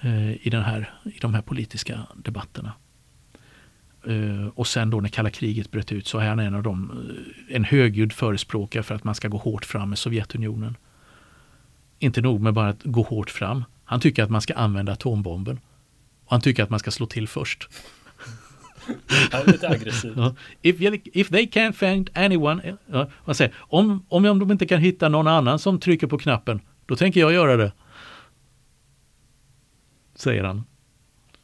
eh, 0.00 0.46
i, 0.46 0.50
den 0.50 0.62
här, 0.62 0.94
i 1.04 1.18
de 1.20 1.34
här 1.34 1.42
politiska 1.42 2.06
debatterna. 2.16 2.72
Uh, 4.08 4.48
och 4.54 4.66
sen 4.66 4.90
då 4.90 5.00
när 5.00 5.08
kalla 5.08 5.30
kriget 5.30 5.70
bröt 5.70 5.92
ut 5.92 6.06
så 6.06 6.18
är 6.18 6.28
han 6.28 6.38
en 6.38 6.54
av 6.54 6.62
dem, 6.62 6.90
uh, 6.90 7.56
en 7.56 7.64
högljudd 7.64 8.12
förespråkare 8.12 8.82
för 8.82 8.94
att 8.94 9.04
man 9.04 9.14
ska 9.14 9.28
gå 9.28 9.38
hårt 9.38 9.64
fram 9.64 9.88
med 9.88 9.98
Sovjetunionen. 9.98 10.76
Inte 11.98 12.20
nog 12.20 12.40
med 12.40 12.54
bara 12.54 12.68
att 12.68 12.82
gå 12.84 13.02
hårt 13.02 13.30
fram. 13.30 13.64
Han 13.84 14.00
tycker 14.00 14.22
att 14.22 14.30
man 14.30 14.40
ska 14.40 14.54
använda 14.54 14.92
atombomben. 14.92 15.60
Och 16.24 16.30
han 16.30 16.40
tycker 16.40 16.62
att 16.62 16.70
man 16.70 16.78
ska 16.78 16.90
slå 16.90 17.06
till 17.06 17.28
först. 17.28 17.68
Är 19.32 19.52
lite 19.52 19.68
aggressiv. 19.68 20.14
if, 20.62 20.76
if 21.04 21.28
they 21.28 21.46
can't 21.46 21.72
find 21.72 22.10
anyone, 22.14 22.76
uh, 22.94 23.32
säger, 23.32 23.54
om, 23.58 24.06
om 24.08 24.22
de 24.22 24.50
inte 24.52 24.66
kan 24.66 24.80
hitta 24.80 25.08
någon 25.08 25.26
annan 25.26 25.58
som 25.58 25.80
trycker 25.80 26.06
på 26.06 26.18
knappen, 26.18 26.60
då 26.86 26.96
tänker 26.96 27.20
jag 27.20 27.32
göra 27.32 27.56
det. 27.56 27.72
Säger 30.14 30.44
han. 30.44 30.64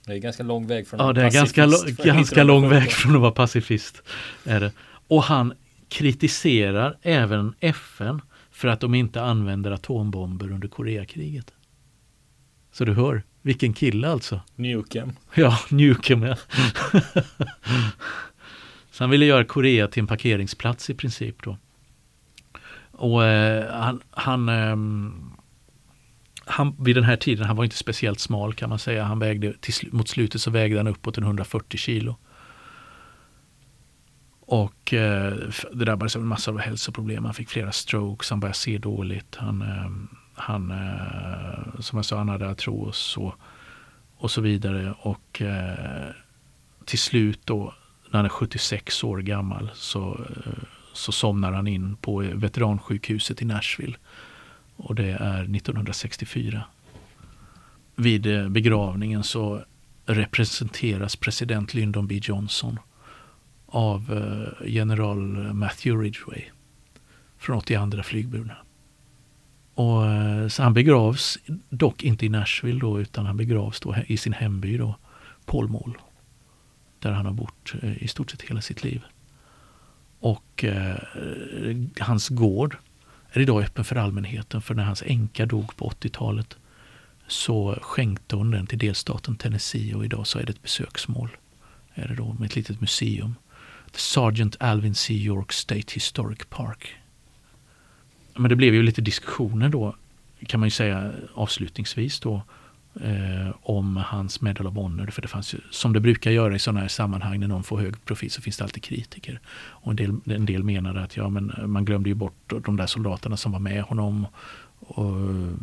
Det 0.06 0.12
är 0.12 0.18
ganska 0.18 0.42
lång 0.42 0.66
väg 0.66 0.88
från 0.88 1.00
Ja, 1.00 1.12
det 1.12 1.22
är 1.22 1.30
ganska, 1.30 1.68
ganska 2.04 2.44
lång 2.44 2.68
väg 2.68 2.92
från 2.92 3.14
att 3.14 3.20
vara 3.20 3.32
pacifist. 3.32 4.02
Är 4.44 4.60
det. 4.60 4.72
Och 5.08 5.22
han 5.22 5.54
kritiserar 5.88 6.98
även 7.02 7.54
FN 7.60 8.20
för 8.50 8.68
att 8.68 8.80
de 8.80 8.94
inte 8.94 9.22
använder 9.22 9.70
atombomber 9.70 10.52
under 10.52 10.68
Koreakriget. 10.68 11.52
Så 12.72 12.84
du 12.84 12.92
hör, 12.92 13.22
vilken 13.42 13.72
kille 13.72 14.08
alltså. 14.08 14.40
Newcam. 14.56 15.12
Ja, 15.34 15.58
Newcam 15.70 16.22
ja. 16.22 16.36
Så 18.90 19.04
han 19.04 19.10
ville 19.10 19.24
göra 19.24 19.44
Korea 19.44 19.88
till 19.88 20.00
en 20.00 20.06
parkeringsplats 20.06 20.90
i 20.90 20.94
princip 20.94 21.42
då. 21.42 21.58
Och 22.92 23.24
eh, 23.24 23.74
han, 23.74 24.00
han 24.10 24.48
eh, 24.48 24.76
han, 26.46 26.76
vid 26.78 26.96
den 26.96 27.04
här 27.04 27.16
tiden, 27.16 27.46
han 27.46 27.56
var 27.56 27.64
inte 27.64 27.76
speciellt 27.76 28.20
smal 28.20 28.54
kan 28.54 28.68
man 28.68 28.78
säga. 28.78 29.04
Han 29.04 29.18
vägde, 29.18 29.52
till, 29.60 29.74
mot 29.92 30.08
slutet 30.08 30.40
så 30.40 30.50
vägde 30.50 30.76
han 30.76 30.86
uppåt 30.86 31.18
140 31.18 31.78
kilo. 31.78 32.16
Och 34.40 34.94
eh, 34.94 35.34
det 35.72 35.84
drabbades 35.84 36.16
av 36.16 36.22
en 36.22 36.28
massa 36.28 36.50
av 36.50 36.58
hälsoproblem. 36.58 37.24
Han 37.24 37.34
fick 37.34 37.48
flera 37.48 37.72
strokes, 37.72 38.30
han 38.30 38.40
började 38.40 38.58
se 38.58 38.78
dåligt. 38.78 39.36
Han, 39.36 39.62
eh, 39.62 39.90
han 40.34 40.70
eh, 40.70 41.80
som 41.80 41.96
jag 41.98 42.04
sa, 42.04 42.18
han 42.18 42.28
hade 42.28 42.50
artros 42.50 43.16
och, 43.16 43.34
och 44.16 44.30
så 44.30 44.40
vidare. 44.40 44.94
Och 44.98 45.42
eh, 45.42 46.10
till 46.84 46.98
slut 46.98 47.40
då 47.44 47.74
när 48.10 48.18
han 48.18 48.24
är 48.24 48.28
76 48.28 49.04
år 49.04 49.18
gammal 49.18 49.70
så, 49.74 50.26
eh, 50.46 50.52
så 50.92 51.12
somnar 51.12 51.52
han 51.52 51.66
in 51.66 51.96
på 51.96 52.18
veteransjukhuset 52.34 53.42
i 53.42 53.44
Nashville. 53.44 53.96
Och 54.76 54.94
det 54.94 55.10
är 55.10 55.42
1964. 55.42 56.64
Vid 57.96 58.26
eh, 58.26 58.48
begravningen 58.48 59.24
så 59.24 59.64
representeras 60.06 61.16
president 61.16 61.74
Lyndon 61.74 62.06
B 62.06 62.20
Johnson 62.22 62.78
av 63.66 64.12
eh, 64.12 64.68
general 64.68 65.18
Matthew 65.54 66.04
Ridgway 66.04 66.44
från 67.38 67.56
82 67.56 68.02
flygburna. 68.02 68.56
Och, 69.74 70.06
eh, 70.06 70.48
så 70.48 70.62
han 70.62 70.74
begravs 70.74 71.38
dock 71.68 72.02
inte 72.02 72.26
i 72.26 72.28
Nashville 72.28 72.80
då, 72.80 73.00
utan 73.00 73.26
han 73.26 73.36
begravs 73.36 73.80
då 73.80 73.96
i 74.06 74.16
sin 74.16 74.32
hemby 74.32 74.76
då, 74.76 74.96
Polmål. 75.44 75.88
Mall. 75.88 75.98
Där 76.98 77.12
han 77.12 77.26
har 77.26 77.32
bott 77.32 77.72
i 77.82 78.08
stort 78.08 78.30
sett 78.30 78.42
hela 78.42 78.60
sitt 78.60 78.84
liv. 78.84 79.02
Och 80.20 80.64
eh, 80.64 80.96
hans 82.00 82.28
gård 82.28 82.76
är 83.36 83.42
idag 83.42 83.62
öppen 83.62 83.84
för 83.84 83.96
allmänheten. 83.96 84.62
För 84.62 84.74
när 84.74 84.84
hans 84.84 85.02
änka 85.06 85.46
dog 85.46 85.76
på 85.76 85.88
80-talet 85.90 86.56
så 87.26 87.78
skänkte 87.82 88.36
hon 88.36 88.50
den 88.50 88.66
till 88.66 88.78
delstaten 88.78 89.36
Tennessee 89.36 89.94
och 89.94 90.04
idag 90.04 90.26
så 90.26 90.38
är 90.38 90.42
det 90.44 90.52
ett 90.52 90.62
besöksmål. 90.62 91.36
Är 91.94 92.08
det 92.08 92.14
då 92.14 92.32
med 92.32 92.46
ett 92.46 92.56
litet 92.56 92.80
museum. 92.80 93.34
The 93.92 93.98
Sergeant 93.98 94.56
Alvin 94.60 94.94
C. 94.94 95.14
York 95.14 95.52
State 95.52 95.94
Historic 95.94 96.38
Park. 96.48 96.94
Men 98.34 98.48
det 98.48 98.56
blev 98.56 98.74
ju 98.74 98.82
lite 98.82 99.02
diskussioner 99.02 99.68
då 99.68 99.96
kan 100.46 100.60
man 100.60 100.66
ju 100.66 100.70
säga 100.70 101.12
avslutningsvis 101.34 102.20
då 102.20 102.42
eh, 103.00 103.54
om 103.62 103.96
hans 103.96 104.40
Medal 104.40 104.66
of 104.66 104.74
Honor. 104.74 105.06
För 105.06 105.22
det 105.22 105.28
fanns 105.28 105.54
ju, 105.54 105.58
som 105.70 105.92
det 105.92 106.00
brukar 106.00 106.30
göra 106.30 106.54
i 106.54 106.58
sådana 106.58 106.80
här 106.80 106.88
sammanhang 106.88 107.40
när 107.40 107.48
någon 107.48 107.64
får 107.64 107.78
hög 107.78 108.04
profil 108.04 108.30
så 108.30 108.42
finns 108.42 108.56
det 108.56 108.64
alltid 108.64 108.82
kritiker. 108.82 109.40
Och 109.56 109.90
en 109.90 109.96
del, 109.96 110.20
en 110.24 110.46
del 110.46 110.62
menade 110.62 111.02
att 111.02 111.16
ja, 111.16 111.28
men 111.28 111.52
man 111.66 111.84
glömde 111.84 112.08
ju 112.08 112.14
bort 112.14 112.52
de 112.64 112.76
där 112.76 112.86
soldaterna 112.86 113.36
som 113.36 113.52
var 113.52 113.58
med 113.58 113.82
honom. 113.82 114.26
Och 114.80 115.06
eh, 115.06 115.54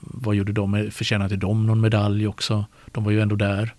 vad 0.00 0.34
gjorde 0.34 0.52
de? 0.52 0.90
Förtjänade 0.90 1.36
de 1.36 1.66
någon 1.66 1.80
medalj 1.80 2.26
också? 2.26 2.64
De 2.92 3.04
var 3.04 3.10
ju 3.10 3.20
ändå 3.20 3.36
där 3.36 3.74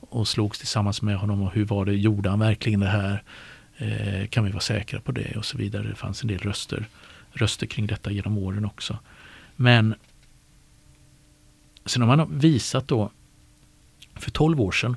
och 0.00 0.28
slogs 0.28 0.58
tillsammans 0.58 1.02
med 1.02 1.16
honom. 1.16 1.42
Och 1.42 1.52
hur 1.52 1.64
var 1.64 1.84
det? 1.84 1.94
Gjorde 1.94 2.30
han 2.30 2.38
verkligen 2.38 2.80
det 2.80 2.86
här? 2.86 3.22
Eh, 3.76 4.26
kan 4.26 4.44
vi 4.44 4.50
vara 4.50 4.60
säkra 4.60 5.00
på 5.00 5.12
det? 5.12 5.36
Och 5.36 5.44
så 5.44 5.58
vidare. 5.58 5.88
Det 5.88 5.94
fanns 5.94 6.22
en 6.22 6.28
del 6.28 6.38
röster, 6.38 6.86
röster 7.32 7.66
kring 7.66 7.86
detta 7.86 8.10
genom 8.10 8.38
åren 8.38 8.64
också. 8.64 8.98
Men 9.56 9.94
Sen 11.90 12.02
har 12.02 12.16
man 12.16 12.38
visat 12.38 12.88
då, 12.88 13.10
för 14.14 14.30
12 14.30 14.60
år 14.60 14.72
sedan, 14.72 14.96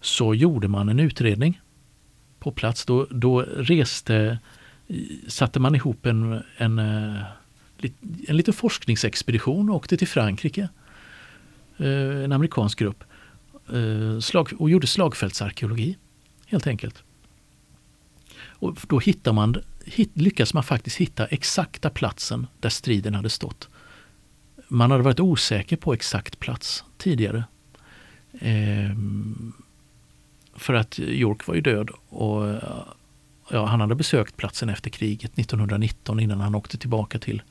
så 0.00 0.34
gjorde 0.34 0.68
man 0.68 0.88
en 0.88 1.00
utredning 1.00 1.60
på 2.38 2.52
plats. 2.52 2.84
Då, 2.84 3.06
då 3.10 3.40
reste, 3.40 4.38
satte 5.28 5.60
man 5.60 5.74
ihop 5.74 6.06
en, 6.06 6.42
en, 6.56 6.78
eh, 6.78 7.22
en 8.28 8.36
liten 8.36 8.54
forskningsexpedition 8.54 9.70
och 9.70 9.76
åkte 9.76 9.96
till 9.96 10.08
Frankrike. 10.08 10.68
Eh, 11.76 12.24
en 12.24 12.32
amerikansk 12.32 12.78
grupp. 12.78 13.04
Eh, 13.72 14.18
slag, 14.20 14.52
och 14.58 14.70
gjorde 14.70 14.86
slagfältsarkeologi, 14.86 15.96
helt 16.46 16.66
enkelt. 16.66 17.02
Och 18.38 18.76
då 18.88 18.98
hittar 18.98 19.32
man, 19.32 19.56
lyckas 20.14 20.54
man 20.54 20.62
faktiskt 20.62 20.96
hitta 20.96 21.26
exakta 21.26 21.90
platsen 21.90 22.46
där 22.60 22.68
striden 22.68 23.14
hade 23.14 23.30
stått 23.30 23.68
man 24.68 24.90
hade 24.90 25.02
varit 25.02 25.20
osäker 25.20 25.76
på 25.76 25.92
exakt 25.92 26.38
plats 26.38 26.84
tidigare. 26.98 27.44
Eh, 28.40 28.96
för 30.54 30.74
att 30.74 30.98
York 30.98 31.46
var 31.46 31.54
ju 31.54 31.60
död 31.60 31.90
och 32.08 32.54
ja, 33.50 33.66
han 33.66 33.80
hade 33.80 33.94
besökt 33.94 34.36
platsen 34.36 34.68
efter 34.68 34.90
kriget 34.90 35.38
1919 35.38 36.20
innan 36.20 36.40
han 36.40 36.54
åkte 36.54 36.78
tillbaka 36.78 37.18
till, 37.18 37.42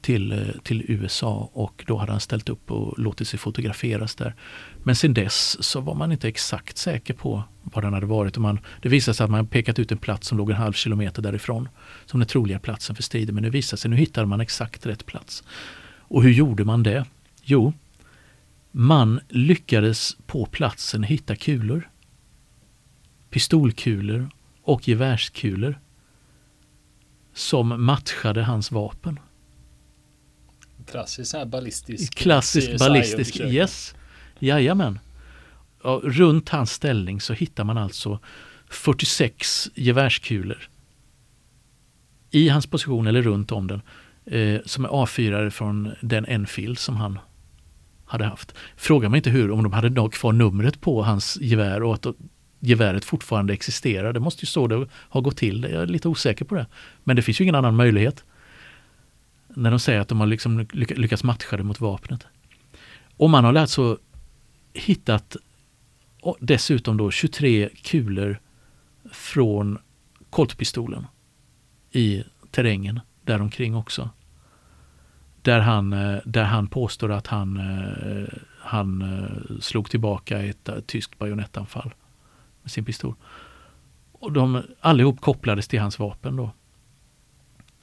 till, 0.00 0.52
till 0.62 0.84
USA 0.88 1.50
och 1.52 1.84
då 1.86 1.96
hade 1.96 2.12
han 2.12 2.20
ställt 2.20 2.48
upp 2.48 2.70
och 2.70 2.98
låtit 2.98 3.28
sig 3.28 3.38
fotograferas 3.38 4.14
där. 4.14 4.34
Men 4.82 4.96
sen 4.96 5.14
dess 5.14 5.64
så 5.64 5.80
var 5.80 5.94
man 5.94 6.12
inte 6.12 6.28
exakt 6.28 6.78
säker 6.78 7.14
på 7.14 7.42
var 7.62 7.82
den 7.82 7.94
hade 7.94 8.06
varit. 8.06 8.36
Och 8.36 8.42
man, 8.42 8.60
det 8.82 8.88
visade 8.88 9.14
sig 9.14 9.24
att 9.24 9.30
man 9.30 9.46
pekat 9.46 9.78
ut 9.78 9.92
en 9.92 9.98
plats 9.98 10.28
som 10.28 10.38
låg 10.38 10.50
en 10.50 10.56
halv 10.56 10.72
kilometer 10.72 11.22
därifrån 11.22 11.68
som 12.06 12.20
den 12.20 12.28
troliga 12.28 12.58
platsen 12.58 12.96
för 12.96 13.02
striden. 13.02 13.34
Men 13.34 13.44
det 13.44 13.50
visade 13.50 13.80
sig, 13.80 13.90
nu 13.90 13.96
hittade 13.96 14.26
man 14.26 14.40
exakt 14.40 14.86
rätt 14.86 15.06
plats. 15.06 15.44
Och 16.08 16.22
hur 16.22 16.32
gjorde 16.32 16.64
man 16.64 16.82
det? 16.82 17.04
Jo, 17.42 17.72
man 18.70 19.20
lyckades 19.28 20.16
på 20.26 20.46
platsen 20.46 21.02
hitta 21.02 21.36
kulor. 21.36 21.90
Pistolkulor 23.30 24.30
och 24.62 24.88
gevärskulor 24.88 25.80
som 27.34 27.84
matchade 27.84 28.42
hans 28.42 28.72
vapen. 28.72 29.20
Klassisk 30.86 31.34
ballistisk. 31.46 32.14
Klassisk 32.14 32.78
ballistisk, 32.78 33.40
yes. 33.40 33.94
Jajamän. 34.38 34.98
Runt 36.02 36.48
hans 36.48 36.72
ställning 36.72 37.20
så 37.20 37.32
hittar 37.32 37.64
man 37.64 37.78
alltså 37.78 38.20
46 38.68 39.70
gevärskulor. 39.74 40.70
I 42.30 42.48
hans 42.48 42.66
position 42.66 43.06
eller 43.06 43.22
runt 43.22 43.52
om 43.52 43.66
den 43.66 43.82
eh, 44.26 44.60
som 44.64 44.84
är 44.84 44.88
avfyrade 44.88 45.50
från 45.50 45.90
den 46.00 46.24
Enfield 46.24 46.78
som 46.78 46.96
han 46.96 47.18
hade 48.04 48.24
haft. 48.24 48.54
Fråga 48.76 49.08
mig 49.08 49.18
inte 49.18 49.30
hur, 49.30 49.50
om 49.50 49.62
de 49.62 49.72
hade 49.72 50.10
kvar 50.10 50.32
numret 50.32 50.80
på 50.80 51.02
hans 51.02 51.38
gevär 51.40 51.82
och 51.82 51.94
att 51.94 52.06
geväret 52.60 53.04
fortfarande 53.04 53.52
existerar. 53.52 54.12
Det 54.12 54.20
måste 54.20 54.44
ju 54.44 54.46
så 54.46 54.66
det 54.66 54.86
har 54.92 55.20
gått 55.20 55.36
till. 55.36 55.62
Jag 55.62 55.82
är 55.82 55.86
lite 55.86 56.08
osäker 56.08 56.44
på 56.44 56.54
det. 56.54 56.66
Men 57.04 57.16
det 57.16 57.22
finns 57.22 57.40
ju 57.40 57.44
ingen 57.44 57.54
annan 57.54 57.76
möjlighet. 57.76 58.24
När 59.48 59.70
de 59.70 59.80
säger 59.80 60.00
att 60.00 60.08
de 60.08 60.20
har 60.20 60.26
liksom 60.26 60.66
lyckats 60.72 61.24
matcha 61.24 61.56
det 61.56 61.62
mot 61.62 61.80
vapnet. 61.80 62.26
Och 63.16 63.30
man 63.30 63.44
har 63.44 63.54
alltså 63.54 63.98
hittat 64.74 65.36
dessutom 66.40 66.96
då 66.96 67.10
23 67.10 67.68
kulor 67.82 68.40
från 69.12 69.78
koltpistolen 70.30 71.06
i 71.92 72.24
terrängen 72.50 73.00
däromkring 73.26 73.74
också. 73.74 74.10
Där 75.42 75.60
han, 75.60 75.92
eh, 75.92 76.18
där 76.24 76.44
han 76.44 76.66
påstår 76.66 77.12
att 77.12 77.26
han, 77.26 77.56
eh, 77.56 78.28
han 78.60 79.02
eh, 79.02 79.58
slog 79.60 79.90
tillbaka 79.90 80.42
ett 80.42 80.68
tyskt 80.86 81.18
bajonettanfall 81.18 81.94
med 82.62 82.70
sin 82.70 82.84
pistol. 82.84 83.14
Och 84.12 84.32
de 84.32 84.62
allihop 84.80 85.20
kopplades 85.20 85.68
till 85.68 85.80
hans 85.80 85.98
vapen 85.98 86.36
då. 86.36 86.50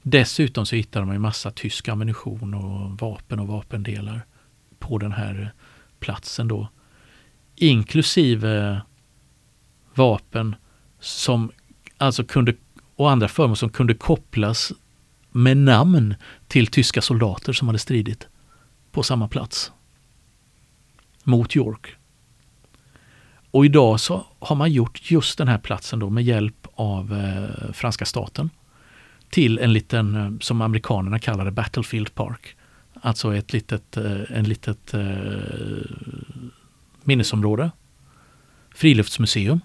Dessutom 0.01 0.65
så 0.65 0.75
hittade 0.75 1.06
man 1.06 1.15
en 1.15 1.21
massa 1.21 1.51
tysk 1.51 1.88
ammunition 1.88 2.53
och 2.53 2.99
vapen 2.99 3.39
och 3.39 3.47
vapendelar 3.47 4.25
på 4.79 4.97
den 4.97 5.12
här 5.12 5.53
platsen 5.99 6.47
då. 6.47 6.67
Inklusive 7.56 8.82
vapen 9.93 10.56
som 10.99 11.51
alltså 11.97 12.23
kunde 12.23 12.53
och 12.95 13.12
andra 13.12 13.27
föremål 13.27 13.58
som 13.58 13.69
kunde 13.69 13.93
kopplas 13.93 14.73
med 15.34 15.58
namn 15.58 16.15
till 16.48 16.67
tyska 16.67 17.02
soldater 17.02 17.54
som 17.54 17.67
hade 17.67 17.80
stridit 17.80 18.28
på 18.91 19.04
samma 19.04 19.28
plats 19.28 19.72
mot 21.24 21.56
York. 21.56 21.96
Och 23.52 23.65
idag 23.65 24.00
så 24.00 24.26
har 24.39 24.56
man 24.56 24.72
gjort 24.72 25.12
just 25.12 25.38
den 25.38 25.48
här 25.48 25.58
platsen 25.58 26.00
då 26.00 26.10
med 26.10 26.24
hjälp 26.24 26.67
av 26.76 27.13
eh, 27.13 27.74
franska 27.74 28.06
staten 28.06 28.50
till 29.30 29.60
en 29.60 29.74
liten, 29.74 30.15
eh, 30.15 30.32
som 30.39 30.62
amerikanerna 30.62 31.19
kallar 31.19 31.46
det, 31.46 31.52
Battlefield 31.52 32.15
Park. 32.15 32.56
Alltså 33.02 33.36
ett 33.36 33.54
litet, 33.54 33.98
eh, 33.98 34.22
en 34.30 34.43
litet 34.43 34.93
eh, 34.93 35.02
minnesområde. 37.04 37.72
Friluftsmuseum. 38.76 39.60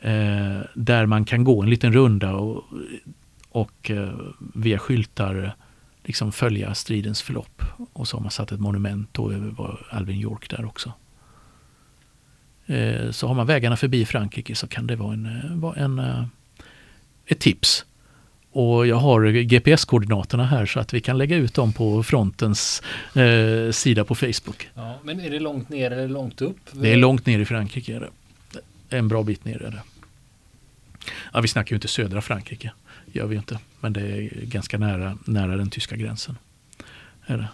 Eh, 0.00 0.60
där 0.74 1.06
man 1.06 1.24
kan 1.24 1.44
gå 1.44 1.62
en 1.62 1.70
liten 1.70 1.92
runda 1.92 2.34
och 2.34 2.64
och 3.54 3.90
eh, 3.90 4.14
via 4.54 4.78
skyltar 4.78 5.56
liksom 6.04 6.32
följa 6.32 6.74
stridens 6.74 7.22
förlopp. 7.22 7.62
Och 7.92 8.08
så 8.08 8.16
har 8.16 8.22
man 8.22 8.30
satt 8.30 8.52
ett 8.52 8.60
monument 8.60 9.08
då 9.12 9.32
över 9.32 9.86
Alvin 9.90 10.20
York 10.20 10.50
där 10.50 10.64
också. 10.64 10.92
Eh, 12.66 13.10
så 13.10 13.26
har 13.26 13.34
man 13.34 13.46
vägarna 13.46 13.76
förbi 13.76 14.04
Frankrike 14.04 14.54
så 14.54 14.66
kan 14.66 14.86
det 14.86 14.96
vara, 14.96 15.12
en, 15.12 15.26
eh, 15.26 15.56
vara 15.56 15.76
en, 15.76 16.02
ett 17.26 17.38
tips. 17.38 17.84
Och 18.50 18.86
jag 18.86 18.96
har 18.96 19.22
GPS-koordinaterna 19.42 20.44
här 20.44 20.66
så 20.66 20.80
att 20.80 20.94
vi 20.94 21.00
kan 21.00 21.18
lägga 21.18 21.36
ut 21.36 21.54
dem 21.54 21.72
på 21.72 22.02
frontens 22.02 22.82
eh, 23.14 23.70
sida 23.70 24.04
på 24.04 24.14
Facebook. 24.14 24.70
Ja, 24.74 24.98
men 25.02 25.20
är 25.20 25.30
det 25.30 25.40
långt 25.40 25.68
ner 25.68 25.90
eller 25.90 26.08
långt 26.08 26.42
upp? 26.42 26.58
Det 26.72 26.92
är 26.92 26.96
långt 26.96 27.26
ner 27.26 27.38
i 27.38 27.44
Frankrike. 27.44 27.96
Är 27.96 28.00
det. 28.00 28.10
En 28.96 29.08
bra 29.08 29.22
bit 29.22 29.44
ner 29.44 29.62
är 29.62 29.70
det. 29.70 29.82
Ja, 31.32 31.40
vi 31.40 31.48
snackar 31.48 31.70
ju 31.70 31.76
inte 31.76 31.88
södra 31.88 32.22
Frankrike 32.22 32.72
gör 33.14 33.26
vi 33.26 33.36
inte. 33.36 33.58
Men 33.80 33.92
det 33.92 34.00
är 34.00 34.30
ganska 34.44 34.78
nära, 34.78 35.18
nära 35.24 35.56
den 35.56 35.70
tyska 35.70 35.96
gränsen. 35.96 36.38
Är 37.26 37.36
det. 37.36 37.48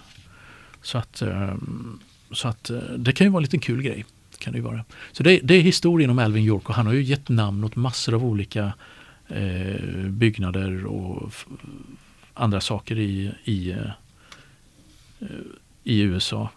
Så, 0.83 0.99
att, 0.99 1.23
ehm, 1.23 2.01
så 2.31 2.49
att 2.49 2.70
eh, 2.70 2.79
det 2.79 3.12
kan 3.12 3.27
ju 3.27 3.31
vara 3.31 3.40
en 3.40 3.42
liten 3.42 3.61
kul 3.61 3.83
grej. 3.83 4.05
kan 4.38 4.53
det 4.53 4.61
vara. 4.61 4.85
Så 5.12 5.23
det, 5.23 5.40
det, 5.42 5.55
är 5.55 5.61
historien 5.61 6.11
om 6.11 6.18
Alvin 6.18 6.44
York 6.44 6.68
och 6.68 6.75
han 6.75 6.87
har 6.87 6.92
ju 6.92 7.03
gett 7.03 7.29
namn 7.29 7.64
åt 7.64 7.77
massor 7.77 8.14
av 8.14 8.25
olika 8.25 8.73
eh, 9.29 10.09
byggnader 10.09 10.87
och 10.87 11.33
andra 12.35 12.61
saker 12.61 12.99
i, 12.99 13.33
i, 13.44 13.70
eh, 13.70 13.90
i 15.85 16.01
USA 16.01 16.51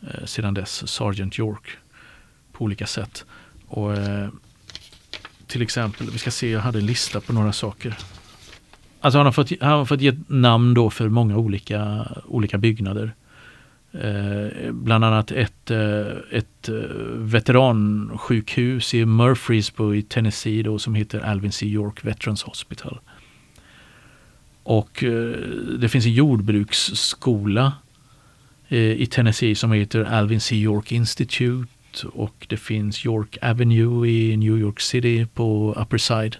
eh, 0.00 0.24
sedan 0.24 0.54
dess. 0.54 0.88
Sergeant 0.90 1.38
York 1.38 1.68
på 2.52 2.64
olika 2.64 2.86
sätt. 2.86 3.24
Och 3.66 3.96
eh, 3.96 4.28
Till 5.46 5.62
exempel, 5.62 6.10
vi 6.10 6.18
ska 6.18 6.30
se, 6.30 6.50
jag 6.50 6.60
hade 6.60 6.78
en 6.78 6.86
lista 6.86 7.20
på 7.20 7.32
några 7.32 7.52
saker. 7.52 7.98
Alltså 9.04 9.18
han 9.18 9.26
har 9.26 9.32
fått, 9.32 9.52
han 9.60 9.70
har 9.70 9.84
fått 9.84 10.00
ge 10.00 10.12
namn 10.26 10.74
då 10.74 10.90
för 10.90 11.08
många 11.08 11.36
olika, 11.36 12.06
olika 12.26 12.58
byggnader. 12.58 13.14
Eh, 13.92 14.72
bland 14.72 15.04
annat 15.04 15.30
ett, 15.30 15.70
eh, 15.70 16.06
ett 16.30 16.68
eh, 16.68 16.74
veteransjukhus 17.16 18.94
i 18.94 19.04
Murfreesboro 19.04 19.94
i 19.94 20.02
Tennessee 20.02 20.62
då, 20.62 20.78
som 20.78 20.94
heter 20.94 21.20
Alvin 21.20 21.52
C. 21.52 21.66
York 21.66 22.04
Veterans 22.04 22.42
Hospital. 22.42 22.98
Och 24.62 25.04
eh, 25.04 25.36
det 25.78 25.88
finns 25.88 26.06
en 26.06 26.12
jordbruksskola 26.12 27.72
eh, 28.68 28.78
i 28.78 29.06
Tennessee 29.06 29.54
som 29.54 29.72
heter 29.72 30.04
Alvin 30.04 30.40
C. 30.40 30.56
York 30.56 30.92
Institute 30.92 31.68
och 32.06 32.46
det 32.48 32.56
finns 32.56 33.04
York 33.04 33.38
Avenue 33.42 34.08
i 34.08 34.36
New 34.36 34.58
York 34.58 34.80
City 34.80 35.26
på 35.34 35.74
Upper 35.78 35.98
Side 35.98 36.36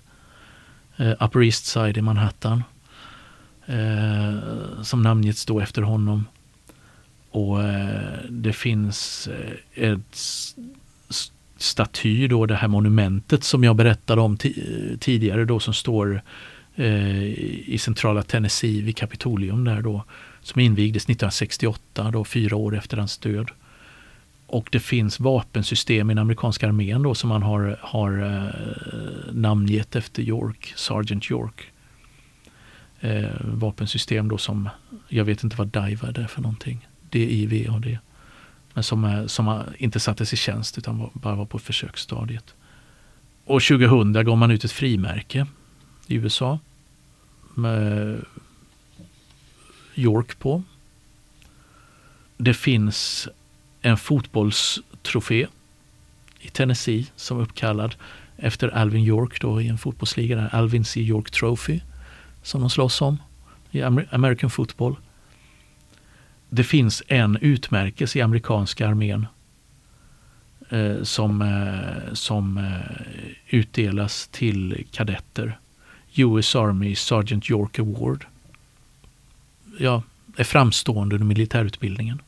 eh, 0.97 1.13
Upper 1.21 1.43
East 1.43 1.67
Side 1.67 1.97
i 1.97 2.03
Manhattan. 2.03 2.63
Eh, 3.67 4.83
som 4.83 5.03
namngetts 5.03 5.47
då 5.47 5.61
efter 5.61 5.83
honom. 5.83 6.25
Och 7.31 7.63
eh, 7.63 8.19
det 8.31 8.53
finns 8.53 9.29
eh, 9.75 9.91
ett 9.91 10.17
staty 11.57 12.29
då, 12.29 12.47
det 12.47 12.55
här 12.55 12.69
monumentet 12.69 13.45
som 13.45 13.65
jag 13.65 13.77
berättade 13.77 14.21
om 14.21 14.37
tidigare 15.01 15.45
då 15.45 15.61
som 15.61 15.75
står 15.75 16.23
eh, 16.75 17.25
i 17.69 17.79
centrala 17.81 18.23
Tennessee 18.23 18.83
vid 18.83 18.97
Kapitolium 18.97 19.65
där 19.65 19.83
då. 19.83 20.05
Som 20.41 20.61
invigdes 20.61 21.03
1968, 21.03 22.11
då 22.11 22.25
fyra 22.25 22.57
år 22.57 22.77
efter 22.77 22.97
hans 22.97 23.19
död. 23.19 23.51
Och 24.47 24.69
det 24.73 24.81
finns 24.81 25.21
vapensystem 25.21 26.11
i 26.11 26.15
den 26.15 26.23
amerikanska 26.23 26.69
armén 26.69 27.03
då 27.03 27.15
som 27.15 27.29
man 27.29 27.43
har, 27.43 27.79
har 27.81 28.23
eh, 28.23 29.35
namngett 29.35 29.97
efter 29.97 30.23
York, 30.23 30.73
Sergeant 30.77 31.31
York. 31.31 31.73
Eh, 33.01 33.31
vapensystem 33.41 34.29
då 34.29 34.39
som, 34.39 34.69
jag 35.09 35.25
vet 35.25 35.45
inte 35.45 35.57
vad 35.57 35.69
DIVAD 35.69 36.19
är 36.19 36.27
för 36.27 36.43
någonting. 36.43 36.89
DIVAD. 37.11 37.99
Men 38.75 38.85
som, 38.85 39.25
som 39.27 39.63
inte 39.79 40.01
sattes 40.01 40.33
i 40.33 40.37
tjänst 40.37 40.79
utan 40.79 41.11
bara 41.13 41.35
var 41.35 41.47
på 41.47 41.59
försöksstadiet. 41.59 42.55
Och 43.45 43.63
2000 43.63 44.13
gav 44.13 44.39
man 44.39 44.51
ut 44.51 44.65
ett 44.65 44.73
frimärke 44.73 45.47
i 46.07 46.15
USA. 46.15 46.59
Med 47.55 48.25
York 49.95 50.39
på. 50.39 50.63
Det 52.37 52.55
finns 52.55 53.29
en 53.85 53.97
fotbollstrofé 53.97 55.47
i 56.41 56.49
Tennessee 56.49 57.07
som 57.17 57.39
är 57.39 57.43
uppkallad 57.43 57.95
efter 58.37 58.69
Alvin 58.69 59.05
York 59.05 59.41
då 59.41 59.61
i 59.61 59.69
en 59.69 59.79
fotbollsliga, 59.79 60.37
där 60.37 60.55
Alvin 60.55 60.85
C. 60.85 61.01
York 61.01 61.31
Trophy 61.31 61.81
som 62.43 62.61
de 62.61 62.71
slåss 62.71 63.03
om 63.03 63.19
i 63.71 63.83
American 64.11 64.51
football. 64.51 64.97
Det 66.49 66.65
finns 66.65 67.03
en 67.09 67.39
utmärkelse 67.41 68.19
i 68.19 68.23
amerikanska 68.23 68.89
armén 68.89 69.27
eh, 70.69 71.03
som, 71.03 71.43
eh, 71.43 72.15
som 72.15 72.59
eh, 72.59 72.97
utdelas 73.49 74.29
till 74.29 74.87
kadetter. 74.91 75.59
US 76.15 76.55
Army 76.55 76.95
Sergeant 76.95 77.51
York 77.51 77.79
Award. 77.79 78.25
Ja, 79.79 80.03
är 80.37 80.45
framstående 80.45 81.15
under 81.15 81.27
militärutbildningen. 81.27 82.23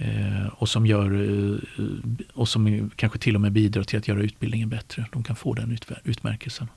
Eh, 0.00 0.46
och 0.46 0.68
som 0.68 0.86
gör 0.86 1.12
eh, 1.12 1.58
eh, 1.78 1.92
och 2.32 2.48
som 2.48 2.90
kanske 2.96 3.18
till 3.18 3.34
och 3.34 3.40
med 3.40 3.52
bidrar 3.52 3.82
till 3.82 3.98
att 3.98 4.08
göra 4.08 4.20
utbildningen 4.20 4.68
bättre. 4.68 5.06
De 5.12 5.22
kan 5.24 5.36
få 5.36 5.54
den 5.54 5.78
utmärkelsen. 6.04 6.68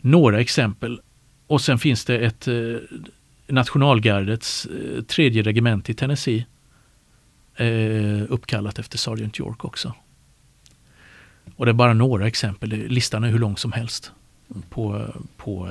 Några 0.00 0.40
exempel. 0.40 1.00
Och 1.46 1.60
sen 1.60 1.78
finns 1.78 2.04
det 2.04 2.18
ett 2.18 2.48
nationalgardets 3.46 4.68
tredje 5.06 5.42
regemente 5.42 5.92
i 5.92 5.94
Tennessee 5.94 6.46
uppkallat 8.28 8.78
efter 8.78 8.98
Sergeant 8.98 9.38
York 9.40 9.64
också. 9.64 9.94
Och 11.56 11.66
det 11.66 11.70
är 11.70 11.74
bara 11.74 11.94
några 11.94 12.26
exempel. 12.26 12.68
Listan 12.68 13.24
är 13.24 13.28
hur 13.28 13.38
lång 13.38 13.56
som 13.56 13.72
helst 13.72 14.12
på, 14.70 15.14
på 15.36 15.68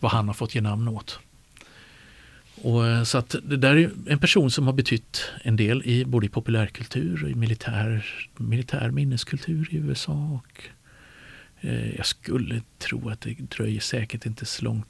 vad 0.00 0.12
han 0.12 0.26
har 0.26 0.34
fått 0.34 0.54
ge 0.54 0.60
namn 0.60 0.88
åt. 0.88 1.18
Och, 2.62 2.86
eh, 2.86 3.02
så 3.02 3.18
att 3.18 3.36
det 3.42 3.56
där 3.56 3.76
är 3.76 3.90
en 4.06 4.18
person 4.18 4.50
som 4.50 4.66
har 4.66 4.72
betytt 4.72 5.24
en 5.42 5.56
del 5.56 5.82
i 5.84 6.04
både 6.04 6.26
i 6.26 6.28
populärkultur 6.28 7.24
och 7.24 7.30
i 7.30 7.34
militär, 7.34 8.06
militär 8.36 8.90
minneskultur 8.90 9.68
i 9.70 9.76
USA. 9.76 10.40
Och, 10.42 10.62
eh, 11.60 11.96
jag 11.96 12.06
skulle 12.06 12.62
tro 12.78 13.08
att 13.08 13.20
det 13.20 13.34
dröjer 13.38 13.80
säkert 13.80 14.26
inte 14.26 14.46
så 14.46 14.64
lång 14.64 14.84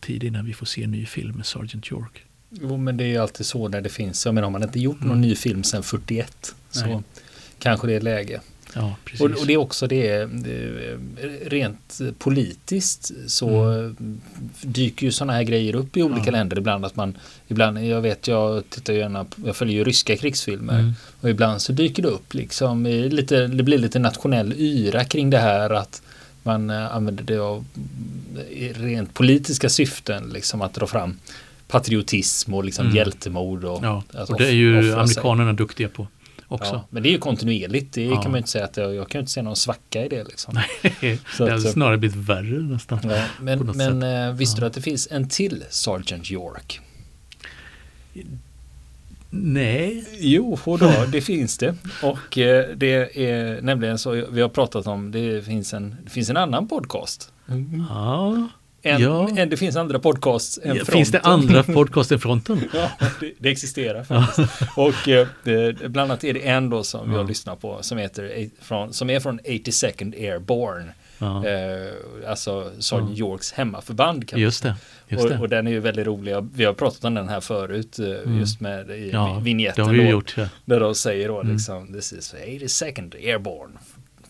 tid 0.00 0.24
innan 0.24 0.44
vi 0.44 0.54
får 0.54 0.66
se 0.66 0.82
en 0.82 0.90
ny 0.90 1.06
film 1.06 1.36
med 1.36 1.46
Sergeant 1.46 1.92
York. 1.92 2.22
Jo 2.50 2.76
men 2.76 2.96
det 2.96 3.04
är 3.04 3.08
ju 3.08 3.16
alltid 3.16 3.46
så 3.46 3.68
när 3.68 3.80
det 3.80 3.88
finns, 3.88 4.26
jag 4.26 4.34
menar 4.34 4.46
har 4.46 4.52
man 4.52 4.62
inte 4.62 4.80
gjort 4.80 5.00
någon 5.00 5.10
mm. 5.10 5.20
ny 5.20 5.34
film 5.34 5.64
sedan 5.64 5.82
41 5.82 6.54
så 6.70 6.86
Nej. 6.86 7.02
kanske 7.58 7.86
det 7.86 7.92
är 7.92 8.00
läge. 8.00 8.40
Ja, 8.76 8.96
och, 9.20 9.30
och, 9.30 9.46
det 9.46 9.52
är 9.52 9.56
också 9.56 9.86
det, 9.86 10.28
rent 11.44 12.00
politiskt 12.18 13.12
så 13.26 13.48
mm. 13.48 14.20
dyker 14.62 15.06
ju 15.06 15.12
sådana 15.12 15.32
här 15.32 15.42
grejer 15.42 15.74
upp 15.74 15.96
i 15.96 16.02
olika 16.02 16.26
ja. 16.26 16.30
länder 16.30 16.58
ibland 16.58 16.84
att 16.84 16.96
man 16.96 17.18
ibland, 17.48 17.86
jag 17.86 18.00
vet 18.00 18.28
jag 18.28 18.70
tittar 18.70 18.92
gärna, 18.92 19.26
jag 19.44 19.56
följer 19.56 19.76
ju 19.76 19.84
ryska 19.84 20.16
krigsfilmer 20.16 20.78
mm. 20.78 20.92
och 21.20 21.30
ibland 21.30 21.62
så 21.62 21.72
dyker 21.72 22.02
det 22.02 22.08
upp 22.08 22.34
liksom 22.34 22.86
lite, 22.86 23.46
det 23.46 23.62
blir 23.62 23.78
lite 23.78 23.98
nationell 23.98 24.54
yra 24.56 25.04
kring 25.04 25.30
det 25.30 25.38
här 25.38 25.70
att 25.70 26.02
man 26.42 26.70
eh, 26.70 26.96
använder 26.96 27.24
det 27.24 27.38
av 27.38 27.64
rent 28.74 29.14
politiska 29.14 29.68
syften 29.68 30.28
liksom 30.28 30.62
att 30.62 30.74
dra 30.74 30.86
fram 30.86 31.18
patriotism 31.68 32.54
och 32.54 32.64
liksom 32.64 32.84
mm. 32.86 32.96
hjältemod. 32.96 33.64
Och, 33.64 33.84
ja, 33.84 34.02
och 34.28 34.38
det 34.38 34.46
är 34.46 34.52
ju 34.52 34.94
amerikanerna 34.94 35.52
duktiga 35.52 35.88
på 35.88 36.06
också. 36.48 36.72
Ja, 36.72 36.84
men 36.90 37.02
det 37.02 37.08
är 37.08 37.10
ju 37.10 37.18
kontinuerligt. 37.18 37.92
Det 37.92 38.04
ja. 38.04 38.22
kan 38.22 38.30
man 38.30 38.38
ju 38.38 38.38
inte 38.38 38.50
säga 38.50 38.64
att 38.64 38.76
jag, 38.76 38.94
jag 38.94 39.08
kan 39.08 39.18
inte 39.18 39.32
se 39.32 39.42
någon 39.42 39.56
svacka 39.56 40.04
i 40.04 40.08
det. 40.08 40.24
Liksom. 40.24 40.54
Nej, 40.54 40.98
det 41.38 41.50
har 41.50 41.58
snarare 41.58 41.98
blivit 41.98 42.16
värre 42.16 42.62
nästan. 42.62 42.98
Ja, 43.02 43.24
men 43.40 43.58
men 43.58 44.02
äh, 44.02 44.32
visste 44.34 44.60
du 44.60 44.66
att 44.66 44.72
det 44.72 44.82
finns 44.82 45.08
en 45.10 45.28
till 45.28 45.64
Sergeant 45.70 46.30
York? 46.30 46.80
Nej. 49.30 50.04
Jo, 50.18 50.58
då, 50.64 50.92
det 51.12 51.20
finns 51.20 51.58
det. 51.58 51.74
Och 52.02 52.38
eh, 52.38 52.76
det 52.76 53.18
är 53.28 53.62
nämligen 53.62 53.98
så 53.98 54.10
vi 54.10 54.40
har 54.40 54.48
pratat 54.48 54.86
om, 54.86 55.10
det 55.10 55.44
finns 55.44 55.74
en, 55.74 55.96
det 56.04 56.10
finns 56.10 56.30
en 56.30 56.36
annan 56.36 56.68
podcast. 56.68 57.32
Mm. 57.48 57.84
Ja. 57.88 58.48
En, 58.86 59.02
ja. 59.02 59.28
en, 59.36 59.48
det 59.48 59.56
finns 59.56 59.76
andra 59.76 59.98
podcasts 59.98 60.58
än 60.62 60.68
ja, 60.68 60.74
Fronten. 60.74 60.92
Finns 60.92 61.10
det 61.10 61.20
andra 61.20 61.62
podcasts 61.74 62.12
än 62.12 62.18
Fronten? 62.18 62.64
ja, 62.74 62.90
det, 63.20 63.32
det 63.38 63.48
existerar 63.48 64.04
faktiskt. 64.04 64.62
och 64.76 65.08
eh, 65.08 65.28
bland 65.88 66.10
annat 66.10 66.24
är 66.24 66.34
det 66.34 66.48
en 66.48 66.70
då 66.70 66.84
som 66.84 67.12
ja. 67.12 67.16
jag 67.16 67.28
lyssnar 67.28 67.56
på 67.56 67.78
som, 67.82 67.98
heter, 67.98 68.48
från, 68.64 68.92
som 68.92 69.10
är 69.10 69.20
från 69.20 69.40
82nd 69.40 70.14
Airborne. 70.14 70.92
Ja. 71.18 71.46
Eh, 71.46 72.30
alltså 72.30 72.70
Sergeant 72.78 73.18
ja. 73.18 73.26
Yorks 73.26 73.52
hemmaförband. 73.52 74.28
Kan 74.28 74.40
just 74.40 74.62
det. 74.62 74.74
Just 75.08 75.24
och, 75.24 75.40
och, 75.40 75.48
den 75.48 75.66
är 75.66 75.70
ju 75.70 75.80
väldigt 75.80 76.06
rolig. 76.06 76.36
Vi 76.54 76.64
har 76.64 76.72
pratat 76.72 77.04
om 77.04 77.14
den 77.14 77.28
här 77.28 77.40
förut 77.40 77.98
eh, 77.98 78.06
mm. 78.06 78.38
just 78.38 78.60
med 78.60 78.90
i 78.90 79.10
ja, 79.12 79.38
vignetten. 79.42 79.84
Det 79.84 79.90
har 79.90 80.04
vi 80.04 80.10
gjort, 80.10 80.34
ja. 80.36 80.48
Där 80.64 80.80
de 80.80 80.94
säger 80.94 81.28
då 81.28 81.40
mm. 81.40 81.52
liksom 81.52 81.92
This 81.92 82.12
is 82.12 82.34
82nd 82.34 83.14
Airborne 83.14 83.78